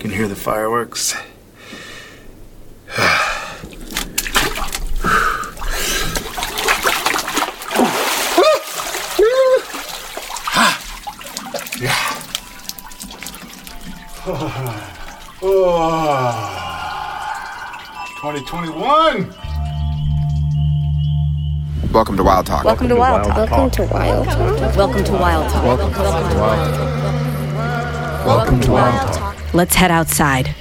Can 0.00 0.10
hear 0.10 0.26
the 0.26 0.34
fireworks. 0.34 1.14
yeah. 11.78 11.92
Oh. 14.28 14.76
2021. 18.22 19.45
Welcome 21.96 22.18
to 22.18 22.24
Wild 22.24 22.44
Talk. 22.44 22.64
Welcome 22.64 22.90
to 22.90 22.94
Wild 22.94 23.24
Talk. 23.24 23.50
Welcome 23.50 23.70
to 23.70 23.82
Wild 23.86 24.26
Talk. 24.26 24.76
Welcome 24.76 25.04
to 25.04 25.12
Wild 25.12 25.50
Talk. 25.50 25.64
Welcome 25.64 25.94
to 25.94 26.02
Wild 26.02 26.74
Talk. 26.74 28.26
Welcome 28.26 28.60
to 28.60 28.70
Wild 28.70 29.12
Talk. 29.14 29.54
Let's 29.54 29.74
head 29.74 29.90
outside. 29.90 30.54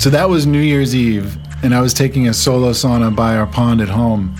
So 0.00 0.08
that 0.08 0.30
was 0.30 0.46
New 0.46 0.58
Year's 0.58 0.96
Eve, 0.96 1.36
and 1.62 1.74
I 1.74 1.82
was 1.82 1.92
taking 1.92 2.28
a 2.28 2.32
solo 2.32 2.70
sauna 2.70 3.14
by 3.14 3.36
our 3.36 3.46
pond 3.46 3.82
at 3.82 3.90
home. 3.90 4.34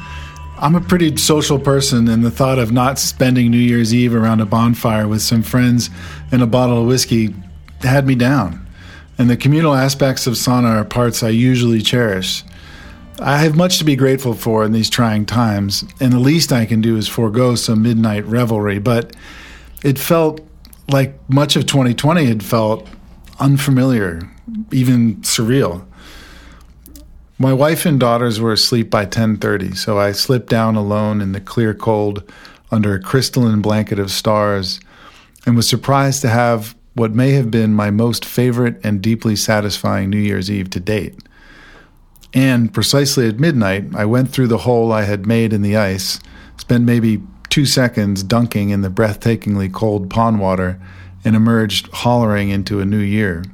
I'm 0.56 0.74
a 0.74 0.80
pretty 0.80 1.14
social 1.18 1.58
person, 1.58 2.08
and 2.08 2.24
the 2.24 2.30
thought 2.30 2.58
of 2.58 2.72
not 2.72 2.98
spending 2.98 3.50
New 3.50 3.58
Year's 3.58 3.92
Eve 3.92 4.14
around 4.14 4.40
a 4.40 4.46
bonfire 4.46 5.06
with 5.06 5.20
some 5.20 5.42
friends 5.42 5.90
and 6.30 6.40
a 6.40 6.46
bottle 6.46 6.80
of 6.80 6.88
whiskey 6.88 7.34
had 7.82 8.06
me 8.06 8.14
down. 8.14 8.66
And 9.18 9.28
the 9.28 9.36
communal 9.36 9.74
aspects 9.74 10.26
of 10.26 10.34
sauna 10.34 10.80
are 10.80 10.84
parts 10.84 11.22
I 11.22 11.28
usually 11.28 11.82
cherish. 11.82 12.44
I 13.20 13.38
have 13.38 13.56
much 13.56 13.78
to 13.78 13.84
be 13.84 13.94
grateful 13.94 14.34
for 14.34 14.64
in 14.64 14.72
these 14.72 14.90
trying 14.90 15.26
times, 15.26 15.84
and 16.00 16.12
the 16.12 16.18
least 16.18 16.52
I 16.52 16.64
can 16.64 16.80
do 16.80 16.96
is 16.96 17.06
forego 17.06 17.54
some 17.54 17.82
midnight 17.82 18.24
revelry, 18.26 18.78
but 18.78 19.14
it 19.84 19.98
felt 19.98 20.40
like 20.88 21.18
much 21.28 21.54
of 21.54 21.66
2020 21.66 22.24
had 22.24 22.42
felt 22.42 22.88
unfamiliar, 23.38 24.28
even 24.72 25.16
surreal. 25.16 25.84
My 27.38 27.52
wife 27.52 27.86
and 27.86 27.98
daughters 27.98 28.40
were 28.40 28.52
asleep 28.52 28.90
by 28.90 29.04
10:30, 29.04 29.76
so 29.76 29.98
I 29.98 30.12
slipped 30.12 30.48
down 30.48 30.76
alone 30.76 31.20
in 31.20 31.32
the 31.32 31.40
clear 31.40 31.74
cold 31.74 32.22
under 32.70 32.94
a 32.94 33.00
crystalline 33.00 33.60
blanket 33.60 33.98
of 33.98 34.10
stars 34.10 34.80
and 35.44 35.56
was 35.56 35.68
surprised 35.68 36.22
to 36.22 36.28
have 36.28 36.74
what 36.94 37.12
may 37.14 37.32
have 37.32 37.50
been 37.50 37.72
my 37.72 37.90
most 37.90 38.24
favorite 38.24 38.78
and 38.84 39.00
deeply 39.00 39.36
satisfying 39.36 40.10
New 40.10 40.18
Year's 40.18 40.50
Eve 40.50 40.70
to 40.70 40.80
date. 40.80 41.18
And 42.34 42.72
precisely 42.72 43.28
at 43.28 43.38
midnight, 43.38 43.94
I 43.94 44.04
went 44.04 44.30
through 44.30 44.48
the 44.48 44.58
hole 44.58 44.92
I 44.92 45.02
had 45.02 45.26
made 45.26 45.52
in 45.52 45.62
the 45.62 45.76
ice, 45.76 46.20
spent 46.56 46.84
maybe 46.84 47.22
2 47.50 47.66
seconds 47.66 48.22
dunking 48.22 48.70
in 48.70 48.80
the 48.80 48.88
breathtakingly 48.88 49.72
cold 49.72 50.08
pond 50.08 50.40
water 50.40 50.80
and 51.24 51.36
emerged 51.36 51.88
hollering 51.92 52.48
into 52.48 52.80
a 52.80 52.86
new 52.86 52.98
year. 52.98 53.44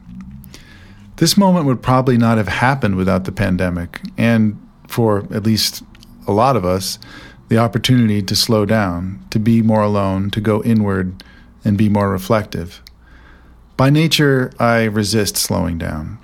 This 1.16 1.36
moment 1.36 1.66
would 1.66 1.82
probably 1.82 2.16
not 2.16 2.38
have 2.38 2.48
happened 2.48 2.94
without 2.94 3.24
the 3.24 3.32
pandemic, 3.32 4.00
and 4.16 4.56
for 4.86 5.26
at 5.34 5.42
least 5.42 5.82
a 6.28 6.32
lot 6.32 6.54
of 6.54 6.64
us, 6.64 6.98
the 7.48 7.58
opportunity 7.58 8.22
to 8.22 8.36
slow 8.36 8.64
down, 8.64 9.24
to 9.30 9.40
be 9.40 9.62
more 9.62 9.82
alone, 9.82 10.30
to 10.30 10.40
go 10.40 10.62
inward, 10.62 11.24
and 11.64 11.76
be 11.76 11.88
more 11.88 12.10
reflective. 12.10 12.80
By 13.78 13.90
nature, 13.90 14.50
I 14.58 14.86
resist 14.86 15.36
slowing 15.36 15.78
down. 15.78 16.18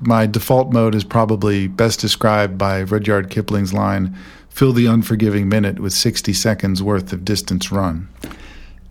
My 0.00 0.24
default 0.24 0.72
mode 0.72 0.94
is 0.94 1.04
probably 1.04 1.68
best 1.68 2.00
described 2.00 2.56
by 2.56 2.80
Rudyard 2.80 3.28
Kipling's 3.28 3.74
line 3.74 4.16
fill 4.48 4.72
the 4.72 4.86
unforgiving 4.86 5.50
minute 5.50 5.80
with 5.80 5.92
60 5.92 6.32
seconds 6.32 6.82
worth 6.82 7.12
of 7.12 7.26
distance 7.26 7.70
run. 7.70 8.08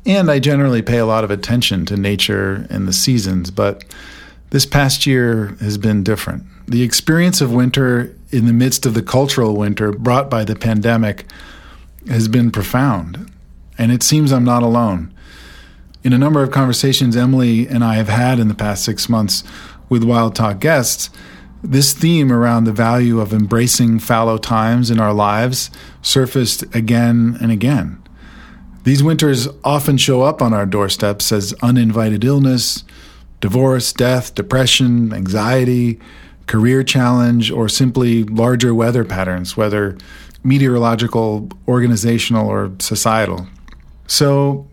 And 0.05 0.29
I 0.29 0.37
generally 0.37 0.83
pay 0.83 0.99
a 0.99 1.07
lot 1.07 1.23
of 1.23 1.31
attention 1.31 1.87
to 1.87 1.97
nature 1.97 2.67
and 2.69 2.87
the 2.87 2.93
seasons, 2.93 3.49
but 3.49 3.83
this 4.51 4.67
past 4.67 5.07
year 5.07 5.57
has 5.59 5.79
been 5.79 6.03
different. 6.03 6.43
The 6.67 6.83
experience 6.83 7.41
of 7.41 7.51
winter 7.51 8.15
in 8.29 8.45
the 8.45 8.53
midst 8.53 8.85
of 8.85 8.93
the 8.93 9.01
cultural 9.01 9.55
winter 9.55 9.91
brought 9.91 10.29
by 10.29 10.43
the 10.43 10.55
pandemic 10.55 11.25
has 12.07 12.27
been 12.27 12.51
profound, 12.51 13.31
and 13.75 13.91
it 13.91 14.03
seems 14.03 14.31
I'm 14.31 14.45
not 14.45 14.61
alone. 14.61 15.11
In 16.03 16.13
a 16.13 16.17
number 16.17 16.43
of 16.43 16.51
conversations 16.51 17.17
Emily 17.17 17.67
and 17.67 17.83
I 17.83 17.95
have 17.95 18.09
had 18.09 18.39
in 18.39 18.47
the 18.47 18.53
past 18.53 18.85
six 18.85 19.09
months 19.09 19.43
with 19.89 20.03
Wild 20.03 20.35
Talk 20.35 20.59
guests, 20.59 21.09
this 21.63 21.93
theme 21.93 22.31
around 22.31 22.63
the 22.63 22.71
value 22.71 23.19
of 23.19 23.33
embracing 23.33 23.99
fallow 23.99 24.37
times 24.37 24.91
in 24.91 24.99
our 24.99 25.13
lives 25.13 25.71
surfaced 26.01 26.63
again 26.75 27.37
and 27.41 27.51
again. 27.51 28.01
These 28.83 29.03
winters 29.03 29.47
often 29.63 29.97
show 29.97 30.21
up 30.21 30.41
on 30.41 30.53
our 30.53 30.65
doorsteps 30.65 31.31
as 31.31 31.53
uninvited 31.61 32.23
illness, 32.23 32.83
divorce, 33.41 33.91
death, 33.91 34.33
depression, 34.35 35.11
anxiety, 35.11 35.99
career 36.45 36.83
challenge, 36.83 37.51
or 37.51 37.67
simply 37.67 38.23
larger 38.23 38.73
weather 38.73 39.03
patterns, 39.03 39.57
whether 39.57 39.97
meteorological, 40.43 41.49
organizational, 41.67 42.47
or 42.47 42.71
societal. 42.79 43.47
So, 44.07 44.67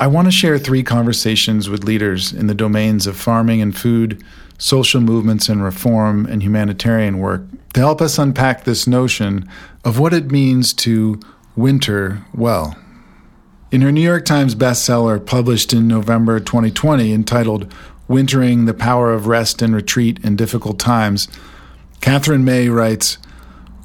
I 0.00 0.06
want 0.06 0.26
to 0.26 0.32
share 0.32 0.58
three 0.58 0.84
conversations 0.84 1.68
with 1.68 1.82
leaders 1.82 2.32
in 2.32 2.46
the 2.46 2.54
domains 2.54 3.08
of 3.08 3.16
farming 3.16 3.60
and 3.60 3.76
food, 3.76 4.22
social 4.56 5.00
movements 5.00 5.48
and 5.48 5.62
reform, 5.62 6.24
and 6.26 6.40
humanitarian 6.40 7.18
work 7.18 7.42
to 7.72 7.80
help 7.80 8.00
us 8.00 8.16
unpack 8.16 8.62
this 8.62 8.86
notion 8.86 9.48
of 9.84 9.98
what 9.98 10.14
it 10.14 10.30
means 10.30 10.72
to 10.74 11.18
winter 11.56 12.24
well. 12.32 12.76
In 13.72 13.80
her 13.80 13.90
New 13.90 14.00
York 14.00 14.24
Times 14.24 14.54
bestseller 14.54 15.24
published 15.24 15.72
in 15.72 15.88
November 15.88 16.38
2020 16.38 17.12
entitled 17.12 17.74
Wintering 18.06 18.66
the 18.66 18.74
Power 18.74 19.12
of 19.12 19.26
Rest 19.26 19.60
and 19.60 19.74
Retreat 19.74 20.20
in 20.24 20.36
Difficult 20.36 20.78
Times, 20.78 21.26
Katherine 22.00 22.44
May 22.44 22.68
writes 22.68 23.18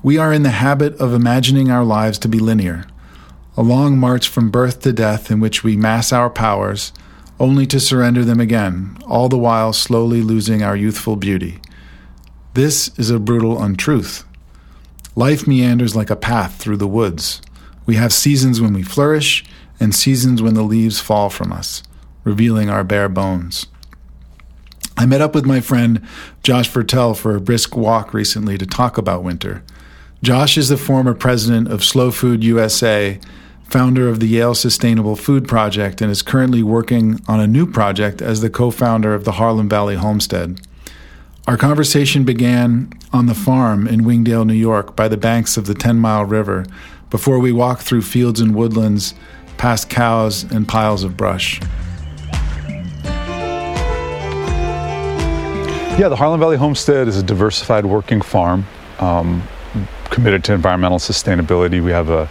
We 0.03 0.19
are 0.19 0.31
in 0.31 0.43
the 0.43 0.51
habit 0.51 0.95
of 0.97 1.11
imagining 1.11 1.71
our 1.71 1.83
lives 1.83 2.19
to 2.19 2.27
be 2.27 2.37
linear, 2.37 2.85
a 3.55 3.61
long 3.61 3.97
march 3.97 4.27
from 4.27 4.49
birth 4.49 4.81
to 4.81 4.93
death 4.93 5.29
in 5.29 5.39
which 5.39 5.63
we 5.63 5.77
mass 5.77 6.11
our 6.11 6.29
powers, 6.29 6.91
only 7.39 7.65
to 7.67 7.79
surrender 7.79 8.23
them 8.25 8.39
again, 8.39 8.97
all 9.07 9.29
the 9.29 9.37
while 9.37 9.73
slowly 9.73 10.21
losing 10.21 10.63
our 10.63 10.75
youthful 10.75 11.15
beauty. 11.15 11.59
This 12.53 12.91
is 12.97 13.09
a 13.09 13.19
brutal 13.19 13.61
untruth. 13.61 14.23
Life 15.15 15.47
meanders 15.47 15.95
like 15.95 16.09
a 16.09 16.15
path 16.15 16.55
through 16.55 16.77
the 16.77 16.87
woods. 16.87 17.41
We 17.85 17.95
have 17.95 18.13
seasons 18.13 18.59
when 18.59 18.73
we 18.73 18.81
flourish 18.81 19.43
and 19.79 19.93
seasons 19.93 20.41
when 20.41 20.53
the 20.53 20.63
leaves 20.63 20.99
fall 20.99 21.29
from 21.29 21.51
us, 21.51 21.83
revealing 22.23 22.69
our 22.69 22.83
bare 22.83 23.09
bones. 23.09 23.67
I 24.97 25.05
met 25.05 25.21
up 25.21 25.35
with 25.35 25.45
my 25.45 25.59
friend 25.59 26.01
Josh 26.43 26.69
Viertel 26.69 27.15
for 27.15 27.35
a 27.35 27.41
brisk 27.41 27.75
walk 27.75 28.13
recently 28.13 28.57
to 28.57 28.65
talk 28.65 28.97
about 28.97 29.23
winter. 29.23 29.63
Josh 30.21 30.57
is 30.57 30.69
the 30.69 30.77
former 30.77 31.13
president 31.13 31.67
of 31.67 31.83
Slow 31.83 32.11
Food 32.11 32.43
USA, 32.43 33.19
founder 33.73 34.07
of 34.07 34.19
the 34.19 34.27
Yale 34.27 34.53
Sustainable 34.53 35.15
Food 35.15 35.47
Project, 35.47 35.99
and 35.99 36.11
is 36.11 36.21
currently 36.21 36.61
working 36.61 37.19
on 37.27 37.39
a 37.39 37.47
new 37.47 37.65
project 37.65 38.21
as 38.21 38.39
the 38.39 38.49
co 38.51 38.69
founder 38.69 39.15
of 39.15 39.23
the 39.23 39.31
Harlem 39.31 39.67
Valley 39.67 39.95
Homestead. 39.95 40.61
Our 41.47 41.57
conversation 41.57 42.23
began 42.23 42.93
on 43.11 43.25
the 43.25 43.33
farm 43.33 43.87
in 43.87 44.03
Wingdale, 44.03 44.45
New 44.45 44.53
York, 44.53 44.95
by 44.95 45.07
the 45.07 45.17
banks 45.17 45.57
of 45.57 45.65
the 45.65 45.73
10 45.73 45.97
Mile 45.97 46.23
River, 46.23 46.67
before 47.09 47.39
we 47.39 47.51
walked 47.51 47.81
through 47.81 48.03
fields 48.03 48.39
and 48.39 48.53
woodlands, 48.53 49.15
past 49.57 49.89
cows 49.89 50.43
and 50.51 50.67
piles 50.67 51.03
of 51.03 51.17
brush. 51.17 51.59
Yeah, 55.97 56.09
the 56.09 56.15
Harlem 56.15 56.39
Valley 56.39 56.57
Homestead 56.57 57.07
is 57.07 57.17
a 57.17 57.23
diversified 57.23 57.87
working 57.87 58.21
farm 58.21 58.67
um, 58.99 59.41
committed 60.11 60.43
to 60.43 60.53
environmental 60.53 60.99
sustainability. 60.99 61.83
We 61.83 61.89
have 61.89 62.11
a 62.11 62.29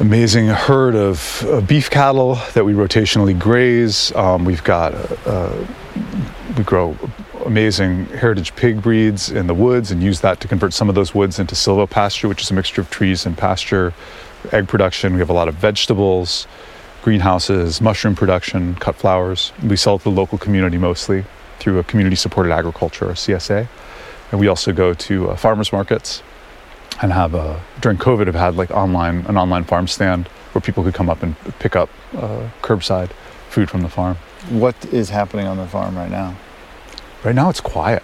amazing 0.00 0.46
herd 0.46 0.94
of 0.94 1.44
uh, 1.46 1.60
beef 1.60 1.90
cattle 1.90 2.36
that 2.54 2.64
we 2.64 2.72
rotationally 2.72 3.38
graze. 3.38 4.10
Um, 4.16 4.46
we've 4.46 4.64
got 4.64 4.94
uh, 5.26 5.54
we 6.56 6.64
grow 6.64 6.96
amazing 7.44 8.06
heritage 8.06 8.56
pig 8.56 8.80
breeds 8.80 9.30
in 9.30 9.46
the 9.46 9.52
woods 9.54 9.90
and 9.90 10.02
use 10.02 10.20
that 10.22 10.40
to 10.40 10.48
convert 10.48 10.72
some 10.72 10.88
of 10.88 10.94
those 10.94 11.14
woods 11.14 11.38
into 11.38 11.54
silvopasture, 11.54 12.30
which 12.30 12.42
is 12.42 12.50
a 12.50 12.54
mixture 12.54 12.80
of 12.80 12.88
trees 12.88 13.26
and 13.26 13.36
pasture. 13.36 13.92
Egg 14.52 14.68
production. 14.68 15.12
We 15.12 15.18
have 15.18 15.28
a 15.28 15.34
lot 15.34 15.48
of 15.48 15.54
vegetables, 15.56 16.46
greenhouses, 17.02 17.82
mushroom 17.82 18.14
production, 18.14 18.76
cut 18.76 18.96
flowers. 18.96 19.52
We 19.62 19.76
sell 19.76 19.98
to 19.98 20.04
the 20.04 20.10
local 20.10 20.38
community 20.38 20.78
mostly 20.78 21.26
through 21.58 21.78
a 21.78 21.84
community 21.84 22.16
supported 22.16 22.52
agriculture 22.52 23.10
or 23.10 23.12
CSA. 23.12 23.68
And 24.30 24.40
we 24.40 24.48
also 24.48 24.72
go 24.72 24.94
to 24.94 25.30
uh, 25.30 25.36
farmers 25.36 25.72
markets 25.72 26.22
and 27.02 27.12
have 27.12 27.34
a, 27.34 27.60
during 27.80 27.98
COVID 27.98 28.26
have 28.26 28.34
had 28.34 28.56
like 28.56 28.70
online 28.70 29.24
an 29.26 29.36
online 29.36 29.64
farm 29.64 29.86
stand 29.86 30.28
where 30.52 30.60
people 30.60 30.82
could 30.82 30.94
come 30.94 31.08
up 31.08 31.22
and 31.22 31.34
pick 31.58 31.76
up 31.76 31.88
uh, 32.16 32.48
curbside 32.62 33.10
food 33.48 33.70
from 33.70 33.82
the 33.82 33.88
farm. 33.88 34.16
What 34.48 34.76
is 34.86 35.10
happening 35.10 35.46
on 35.46 35.56
the 35.56 35.66
farm 35.66 35.96
right 35.96 36.10
now? 36.10 36.36
Right 37.24 37.34
now 37.34 37.48
it's 37.50 37.60
quiet. 37.60 38.02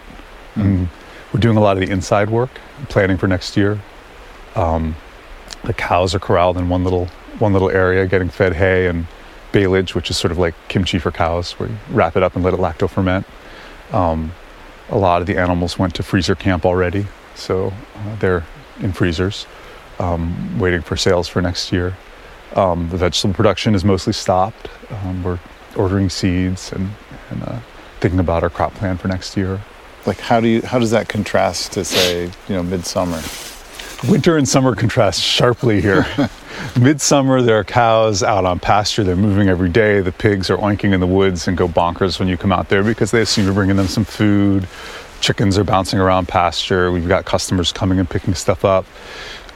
Mm. 0.54 0.88
we're 1.32 1.40
doing 1.40 1.58
a 1.58 1.60
lot 1.60 1.76
of 1.76 1.86
the 1.86 1.92
inside 1.92 2.30
work, 2.30 2.50
planning 2.88 3.18
for 3.18 3.26
next 3.26 3.58
year. 3.58 3.78
Um, 4.54 4.96
the 5.64 5.74
cows 5.74 6.14
are 6.14 6.18
corralled 6.18 6.56
in 6.56 6.70
one 6.70 6.82
little 6.82 7.06
one 7.38 7.52
little 7.52 7.70
area, 7.70 8.06
getting 8.06 8.30
fed 8.30 8.54
hay 8.54 8.86
and 8.86 9.06
baleage, 9.52 9.94
which 9.94 10.10
is 10.10 10.16
sort 10.16 10.32
of 10.32 10.38
like 10.38 10.54
kimchi 10.68 10.98
for 10.98 11.10
cows, 11.10 11.52
where 11.52 11.68
you 11.68 11.76
wrap 11.90 12.16
it 12.16 12.22
up 12.22 12.34
and 12.34 12.44
let 12.44 12.54
it 12.54 12.60
lacto 12.60 12.88
ferment. 12.88 13.26
Um, 13.92 14.32
a 14.88 14.96
lot 14.96 15.20
of 15.20 15.26
the 15.26 15.36
animals 15.36 15.78
went 15.78 15.94
to 15.96 16.02
freezer 16.02 16.34
camp 16.34 16.64
already, 16.64 17.06
so 17.34 17.74
uh, 17.96 18.16
they're 18.16 18.46
in 18.80 18.92
freezers, 18.92 19.46
um, 19.98 20.58
waiting 20.58 20.82
for 20.82 20.96
sales 20.96 21.28
for 21.28 21.40
next 21.42 21.72
year. 21.72 21.96
Um, 22.54 22.88
the 22.90 22.96
vegetable 22.96 23.34
production 23.34 23.74
is 23.74 23.84
mostly 23.84 24.12
stopped. 24.12 24.68
Um, 24.90 25.22
we're 25.22 25.38
ordering 25.76 26.08
seeds 26.08 26.72
and, 26.72 26.90
and 27.30 27.42
uh, 27.42 27.58
thinking 28.00 28.20
about 28.20 28.42
our 28.42 28.50
crop 28.50 28.74
plan 28.74 28.96
for 28.96 29.08
next 29.08 29.36
year. 29.36 29.60
Like, 30.06 30.20
how 30.20 30.40
do 30.40 30.46
you? 30.46 30.62
How 30.62 30.78
does 30.78 30.92
that 30.92 31.08
contrast 31.08 31.72
to 31.72 31.84
say, 31.84 32.24
you 32.48 32.54
know, 32.54 32.62
midsummer? 32.62 33.20
Winter 34.08 34.36
and 34.36 34.48
summer 34.48 34.74
contrast 34.76 35.20
sharply 35.20 35.80
here. 35.80 36.06
Midsummer, 36.80 37.40
there 37.40 37.58
are 37.58 37.64
cows 37.64 38.22
out 38.22 38.44
on 38.44 38.60
pasture. 38.60 39.02
They're 39.02 39.16
moving 39.16 39.48
every 39.48 39.70
day. 39.70 40.00
The 40.00 40.12
pigs 40.12 40.50
are 40.50 40.58
oinking 40.58 40.92
in 40.92 41.00
the 41.00 41.06
woods 41.06 41.48
and 41.48 41.56
go 41.56 41.66
bonkers 41.66 42.18
when 42.18 42.28
you 42.28 42.36
come 42.36 42.52
out 42.52 42.68
there 42.68 42.84
because 42.84 43.10
they 43.10 43.22
assume 43.22 43.46
you're 43.46 43.54
bringing 43.54 43.76
them 43.76 43.88
some 43.88 44.04
food. 44.04 44.68
Chickens 45.20 45.58
are 45.58 45.64
bouncing 45.64 45.98
around 45.98 46.28
pasture. 46.28 46.92
We've 46.92 47.08
got 47.08 47.24
customers 47.24 47.72
coming 47.72 47.98
and 47.98 48.08
picking 48.08 48.34
stuff 48.34 48.64
up. 48.64 48.84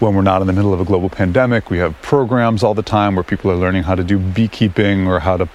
When 0.00 0.14
we're 0.14 0.22
not 0.22 0.40
in 0.40 0.46
the 0.46 0.54
middle 0.54 0.72
of 0.72 0.80
a 0.80 0.84
global 0.84 1.10
pandemic, 1.10 1.68
we 1.68 1.78
have 1.78 2.00
programs 2.00 2.62
all 2.62 2.72
the 2.72 2.82
time 2.82 3.14
where 3.16 3.22
people 3.22 3.50
are 3.50 3.56
learning 3.56 3.82
how 3.82 3.94
to 3.94 4.02
do 4.02 4.18
beekeeping 4.18 5.06
or 5.06 5.20
how 5.20 5.36
to 5.36 5.48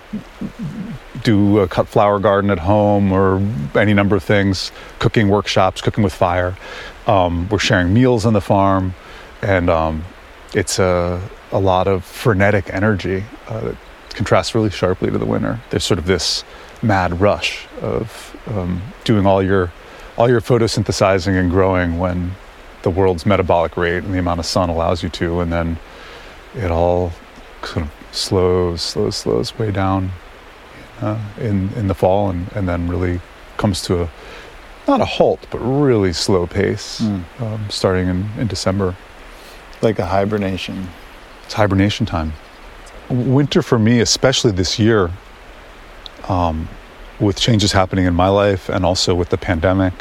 do 1.23 1.59
a 1.59 1.67
cut 1.67 1.87
flower 1.87 2.19
garden 2.19 2.51
at 2.51 2.59
home 2.59 3.11
or 3.11 3.41
any 3.73 3.93
number 3.93 4.15
of 4.15 4.23
things, 4.23 4.71
cooking 4.99 5.29
workshops, 5.29 5.81
cooking 5.81 6.03
with 6.03 6.13
fire. 6.13 6.55
Um, 7.07 7.49
we're 7.49 7.57
sharing 7.57 7.93
meals 7.93 8.25
on 8.25 8.33
the 8.33 8.41
farm, 8.41 8.93
and 9.41 9.69
um, 9.69 10.05
it's 10.53 10.77
a, 10.77 11.27
a 11.51 11.59
lot 11.59 11.87
of 11.87 12.05
frenetic 12.05 12.71
energy 12.71 13.23
uh, 13.47 13.61
that 13.61 13.77
contrasts 14.11 14.53
really 14.53 14.69
sharply 14.69 15.09
to 15.09 15.17
the 15.17 15.25
winter. 15.25 15.59
There's 15.71 15.83
sort 15.83 15.97
of 15.97 16.05
this 16.05 16.43
mad 16.83 17.19
rush 17.19 17.67
of 17.81 18.37
um, 18.47 18.81
doing 19.03 19.25
all 19.25 19.41
your 19.41 19.73
all 20.17 20.29
your 20.29 20.41
photosynthesizing 20.41 21.39
and 21.39 21.49
growing 21.51 21.97
when 21.99 22.31
the 22.83 22.89
world's 22.89 23.25
metabolic 23.25 23.75
rate 23.77 24.03
and 24.03 24.13
the 24.13 24.19
amount 24.19 24.39
of 24.39 24.45
sun 24.45 24.69
allows 24.69 25.03
you 25.03 25.09
to, 25.09 25.39
and 25.41 25.51
then 25.51 25.77
it 26.55 26.71
all 26.71 27.11
sort 27.63 27.85
of 27.85 27.91
slows, 28.11 28.81
slows, 28.81 29.15
slows 29.15 29.57
way 29.57 29.71
down 29.71 30.11
uh, 31.01 31.19
in 31.39 31.69
in 31.75 31.87
the 31.87 31.95
fall, 31.95 32.29
and, 32.29 32.49
and 32.53 32.67
then 32.69 32.87
really 32.87 33.19
comes 33.57 33.81
to 33.81 34.03
a 34.03 34.09
not 34.87 35.01
a 35.01 35.05
halt, 35.05 35.45
but 35.49 35.57
really 35.59 36.13
slow 36.13 36.45
pace, 36.45 37.01
Mm. 37.01 37.23
um, 37.41 37.69
starting 37.69 38.07
in, 38.07 38.29
in 38.37 38.47
December. 38.47 38.95
Like 39.81 39.99
a 39.99 40.05
hibernation. 40.05 40.87
It's 41.43 41.53
hibernation 41.55 42.05
time. 42.05 42.33
Winter 43.09 43.61
for 43.61 43.77
me, 43.77 43.99
especially 43.99 44.51
this 44.51 44.79
year, 44.79 45.11
um, 46.29 46.69
with 47.19 47.39
changes 47.39 47.71
happening 47.71 48.05
in 48.05 48.13
my 48.13 48.27
life 48.27 48.69
and 48.69 48.85
also 48.85 49.15
with 49.15 49.29
the 49.29 49.37
pandemic, 49.37 49.93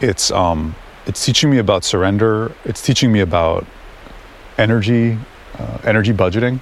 it's 0.00 0.30
um, 0.30 0.74
it's 1.06 1.24
teaching 1.24 1.50
me 1.50 1.58
about 1.58 1.84
surrender. 1.84 2.52
It's 2.64 2.82
teaching 2.82 3.10
me 3.12 3.20
about 3.20 3.66
energy, 4.58 5.18
uh, 5.58 5.78
energy 5.84 6.12
budgeting. 6.12 6.60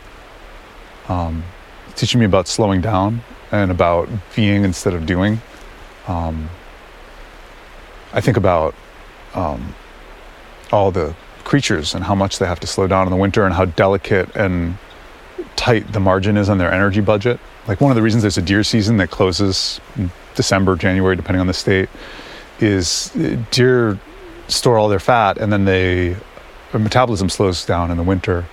Um, 1.09 1.45
it's 1.89 2.01
teaching 2.01 2.21
me 2.21 2.27
about 2.27 2.49
slowing 2.49 2.81
down 2.81 3.23
and 3.53 3.71
about 3.71 4.09
being 4.35 4.65
instead 4.65 4.95
of 4.95 5.07
doing. 5.07 5.41
Um, 6.07 6.49
I 8.13 8.21
think 8.21 8.37
about 8.37 8.75
um, 9.35 9.75
all 10.73 10.91
the 10.91 11.15
creatures 11.45 11.95
and 11.95 12.05
how 12.05 12.15
much 12.15 12.39
they 12.39 12.47
have 12.47 12.61
to 12.61 12.67
slow 12.67 12.87
down 12.87 13.07
in 13.07 13.11
the 13.11 13.17
winter 13.17 13.45
and 13.45 13.55
how 13.55 13.65
delicate 13.65 14.35
and 14.35 14.77
tight 15.55 15.93
the 15.93 16.01
margin 16.01 16.37
is 16.37 16.49
on 16.49 16.59
their 16.59 16.73
energy 16.73 17.01
budget. 17.01 17.39
Like 17.69 17.81
one 17.81 17.91
of 17.91 17.97
the 17.97 18.03
reasons 18.03 18.23
there's 18.23 18.39
a 18.39 18.43
deer 18.43 18.63
season 18.63 18.97
that 18.99 19.11
closes 19.11 19.81
in 19.97 20.11
December, 20.35 20.77
January, 20.77 21.17
depending 21.17 21.41
on 21.41 21.47
the 21.47 21.55
state, 21.55 21.89
is 22.61 23.15
uh, 23.17 23.37
deer 23.51 23.99
store 24.49 24.79
all 24.79 24.89
their 24.89 25.01
fat 25.01 25.39
and 25.39 25.53
then 25.53 25.65
they 25.65 26.17
their 26.71 26.81
metabolism 26.81 27.29
slows 27.29 27.65
down 27.67 27.91
in 27.91 27.97
the 27.97 28.03
winter. 28.03 28.45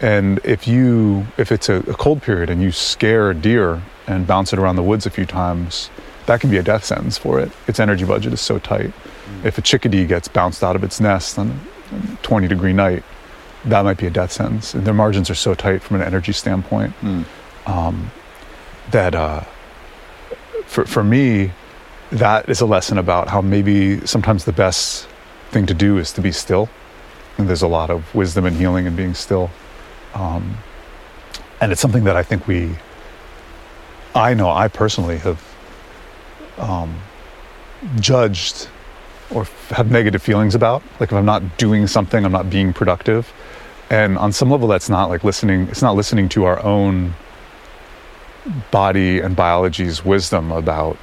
And 0.00 0.40
if 0.44 0.66
you 0.66 1.26
if 1.36 1.52
it's 1.52 1.68
a, 1.68 1.76
a 1.76 1.94
cold 1.94 2.22
period 2.22 2.50
and 2.50 2.62
you 2.62 2.72
scare 2.72 3.30
a 3.30 3.34
deer 3.34 3.82
and 4.06 4.26
bounce 4.26 4.52
it 4.52 4.58
around 4.58 4.76
the 4.76 4.82
woods 4.82 5.04
a 5.06 5.10
few 5.10 5.26
times, 5.26 5.90
that 6.26 6.40
can 6.40 6.50
be 6.50 6.56
a 6.58 6.62
death 6.62 6.84
sentence 6.84 7.18
for 7.18 7.38
it. 7.40 7.50
Its 7.66 7.78
energy 7.80 8.04
budget 8.04 8.32
is 8.32 8.40
so 8.40 8.58
tight. 8.58 8.92
If 9.44 9.58
a 9.58 9.62
chickadee 9.62 10.06
gets 10.06 10.28
bounced 10.28 10.62
out 10.62 10.76
of 10.76 10.84
its 10.84 11.00
nest 11.00 11.38
on 11.38 11.60
a 11.92 12.16
20 12.22 12.46
degree 12.48 12.72
night, 12.72 13.02
that 13.64 13.82
might 13.82 13.98
be 13.98 14.06
a 14.06 14.10
death 14.10 14.32
sentence. 14.32 14.74
And 14.74 14.84
their 14.86 14.94
margins 14.94 15.28
are 15.30 15.34
so 15.34 15.54
tight 15.54 15.82
from 15.82 15.96
an 15.96 16.02
energy 16.02 16.32
standpoint 16.32 16.94
Mm. 17.02 17.24
um, 17.66 18.10
that 18.90 19.14
uh, 19.14 19.40
for, 20.66 20.84
for 20.84 21.04
me, 21.04 21.52
that 22.10 22.48
is 22.48 22.60
a 22.60 22.66
lesson 22.66 22.98
about 22.98 23.28
how 23.28 23.40
maybe 23.40 24.04
sometimes 24.06 24.44
the 24.44 24.52
best 24.52 25.08
thing 25.50 25.66
to 25.66 25.74
do 25.74 25.98
is 25.98 26.12
to 26.12 26.20
be 26.20 26.32
still. 26.32 26.68
And 27.38 27.48
there's 27.48 27.62
a 27.62 27.68
lot 27.68 27.90
of 27.90 28.14
wisdom 28.14 28.46
and 28.46 28.56
healing 28.56 28.86
in 28.86 28.96
being 28.96 29.14
still. 29.14 29.50
Um, 30.14 30.58
and 31.60 31.72
it's 31.72 31.80
something 31.80 32.04
that 32.04 32.16
I 32.16 32.22
think 32.22 32.46
we, 32.46 32.76
I 34.14 34.34
know 34.34 34.50
I 34.50 34.68
personally 34.68 35.18
have 35.18 35.42
um, 36.58 36.98
judged 38.00 38.68
or 39.30 39.44
have 39.70 39.90
negative 39.90 40.22
feelings 40.22 40.54
about. 40.54 40.82
Like 41.00 41.10
if 41.10 41.14
I'm 41.14 41.24
not 41.24 41.58
doing 41.58 41.86
something, 41.86 42.24
I'm 42.24 42.32
not 42.32 42.48
being 42.48 42.72
productive. 42.72 43.32
And 43.90 44.18
on 44.18 44.32
some 44.32 44.50
level, 44.50 44.68
that's 44.68 44.88
not 44.88 45.10
like 45.10 45.24
listening, 45.24 45.68
it's 45.68 45.82
not 45.82 45.96
listening 45.96 46.28
to 46.30 46.44
our 46.44 46.62
own 46.62 47.14
body 48.70 49.20
and 49.20 49.34
biology's 49.36 50.04
wisdom 50.04 50.52
about 50.52 50.96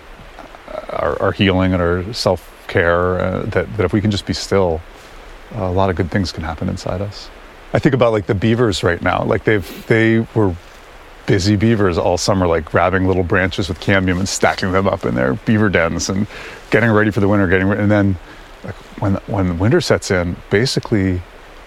our, 0.89 1.21
our 1.21 1.31
healing 1.31 1.73
and 1.73 1.81
our 1.81 2.13
self 2.13 2.49
care. 2.67 3.19
Uh, 3.19 3.43
that, 3.43 3.77
that 3.77 3.83
if 3.83 3.93
we 3.93 4.01
can 4.01 4.11
just 4.11 4.25
be 4.25 4.33
still, 4.33 4.81
uh, 5.55 5.63
a 5.63 5.71
lot 5.71 5.89
of 5.89 5.95
good 5.95 6.11
things 6.11 6.31
can 6.31 6.43
happen 6.43 6.69
inside 6.69 7.01
us. 7.01 7.29
I 7.73 7.79
think 7.79 7.95
about 7.95 8.11
like 8.11 8.27
the 8.27 8.35
beavers 8.35 8.83
right 8.83 9.01
now. 9.01 9.23
Like 9.23 9.43
they've 9.45 9.87
they 9.87 10.19
were 10.35 10.55
busy 11.25 11.55
beavers 11.55 11.97
all 11.97 12.17
summer, 12.17 12.47
like 12.47 12.65
grabbing 12.65 13.07
little 13.07 13.23
branches 13.23 13.69
with 13.69 13.79
cambium 13.79 14.19
and 14.19 14.29
stacking 14.29 14.71
them 14.71 14.87
up 14.87 15.05
in 15.05 15.15
their 15.15 15.33
beaver 15.33 15.69
dens 15.69 16.09
and 16.09 16.27
getting 16.69 16.91
ready 16.91 17.11
for 17.11 17.19
the 17.19 17.27
winter. 17.27 17.47
Getting 17.47 17.71
and 17.71 17.89
then 17.89 18.17
like 18.63 18.75
when 19.01 19.15
when 19.27 19.59
winter 19.59 19.81
sets 19.81 20.11
in, 20.11 20.35
basically 20.49 21.21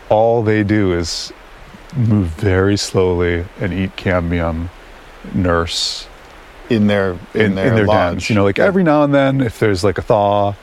all 0.09 0.43
they 0.43 0.63
do 0.63 0.93
is 0.93 1.33
move 1.97 2.29
very 2.29 2.77
slowly 2.77 3.45
and 3.61 3.73
eat 3.73 3.97
cambium, 3.97 4.69
nurse, 5.35 6.07
In 6.69 6.87
their 6.87 7.13
in, 7.35 7.41
in, 7.41 7.55
their, 7.55 7.67
in 7.69 7.75
their 7.75 7.87
lodge. 7.87 8.13
dens. 8.13 8.31
You 8.31 8.37
know, 8.37 8.45
like 8.45 8.59
every 8.59 8.83
now 8.83 9.03
and 9.05 9.15
then, 9.15 9.41
if 9.41 9.59
there's 9.59 9.85
like 9.85 9.99
a 9.99 10.03
thaw 10.03 10.55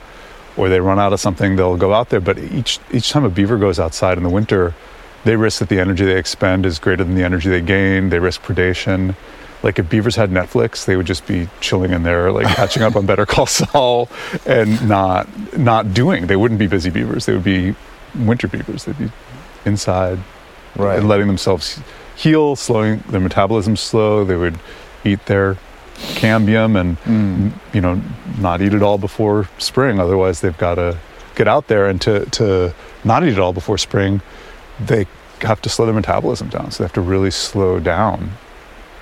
or 0.56 0.68
they 0.68 0.80
run 0.80 0.98
out 0.98 1.12
of 1.12 1.20
something, 1.20 1.56
they'll 1.56 1.76
go 1.76 1.92
out 1.92 2.10
there. 2.10 2.20
But 2.20 2.38
each 2.38 2.78
each 2.92 3.10
time 3.10 3.24
a 3.24 3.30
beaver 3.30 3.58
goes 3.58 3.78
outside 3.78 4.16
in 4.18 4.24
the 4.24 4.30
winter, 4.30 4.74
they 5.24 5.36
risk 5.36 5.58
that 5.60 5.68
the 5.68 5.80
energy 5.80 6.04
they 6.04 6.18
expend 6.18 6.66
is 6.66 6.78
greater 6.78 7.04
than 7.04 7.14
the 7.14 7.24
energy 7.24 7.48
they 7.50 7.60
gain. 7.60 8.10
They 8.10 8.18
risk 8.18 8.42
predation. 8.42 9.14
Like 9.62 9.78
if 9.78 9.88
beavers 9.88 10.16
had 10.16 10.30
Netflix, 10.30 10.84
they 10.84 10.94
would 10.94 11.06
just 11.06 11.26
be 11.26 11.48
chilling 11.60 11.92
in 11.92 12.02
there, 12.02 12.30
like 12.30 12.46
catching 12.56 12.82
up 12.82 12.96
on 12.96 13.06
Better 13.06 13.24
Call 13.24 13.46
Saul, 13.46 14.10
and 14.44 14.86
not 14.86 15.26
not 15.58 15.94
doing. 15.94 16.26
They 16.26 16.36
wouldn't 16.36 16.58
be 16.58 16.66
busy 16.66 16.90
beavers. 16.90 17.24
They 17.26 17.32
would 17.32 17.44
be 17.44 17.74
winter 18.14 18.46
beavers. 18.46 18.84
They'd 18.84 18.98
be 18.98 19.10
inside 19.64 20.18
right. 20.76 20.98
and 20.98 21.08
letting 21.08 21.26
themselves 21.26 21.80
heal, 22.16 22.56
slowing 22.56 23.02
their 23.08 23.20
metabolism 23.20 23.76
slow. 23.76 24.24
They 24.24 24.36
would 24.36 24.58
eat 25.04 25.26
their 25.26 25.56
cambium 25.96 26.78
and 26.80 26.98
Mm. 27.02 27.52
you 27.72 27.80
know 27.80 28.00
not 28.38 28.60
eat 28.60 28.74
it 28.74 28.82
all 28.82 28.98
before 28.98 29.48
spring. 29.58 30.00
Otherwise, 30.00 30.40
they've 30.40 30.58
got 30.58 30.74
to 30.76 30.96
get 31.34 31.46
out 31.48 31.68
there 31.68 31.86
and 31.86 32.00
to 32.02 32.24
to 32.26 32.74
not 33.04 33.22
eat 33.24 33.32
it 33.32 33.38
all 33.38 33.52
before 33.52 33.78
spring. 33.78 34.20
They 34.80 35.06
have 35.42 35.60
to 35.62 35.68
slow 35.68 35.84
their 35.86 35.94
metabolism 35.94 36.48
down, 36.48 36.70
so 36.70 36.82
they 36.82 36.84
have 36.86 36.92
to 36.94 37.00
really 37.00 37.30
slow 37.30 37.78
down. 37.80 38.30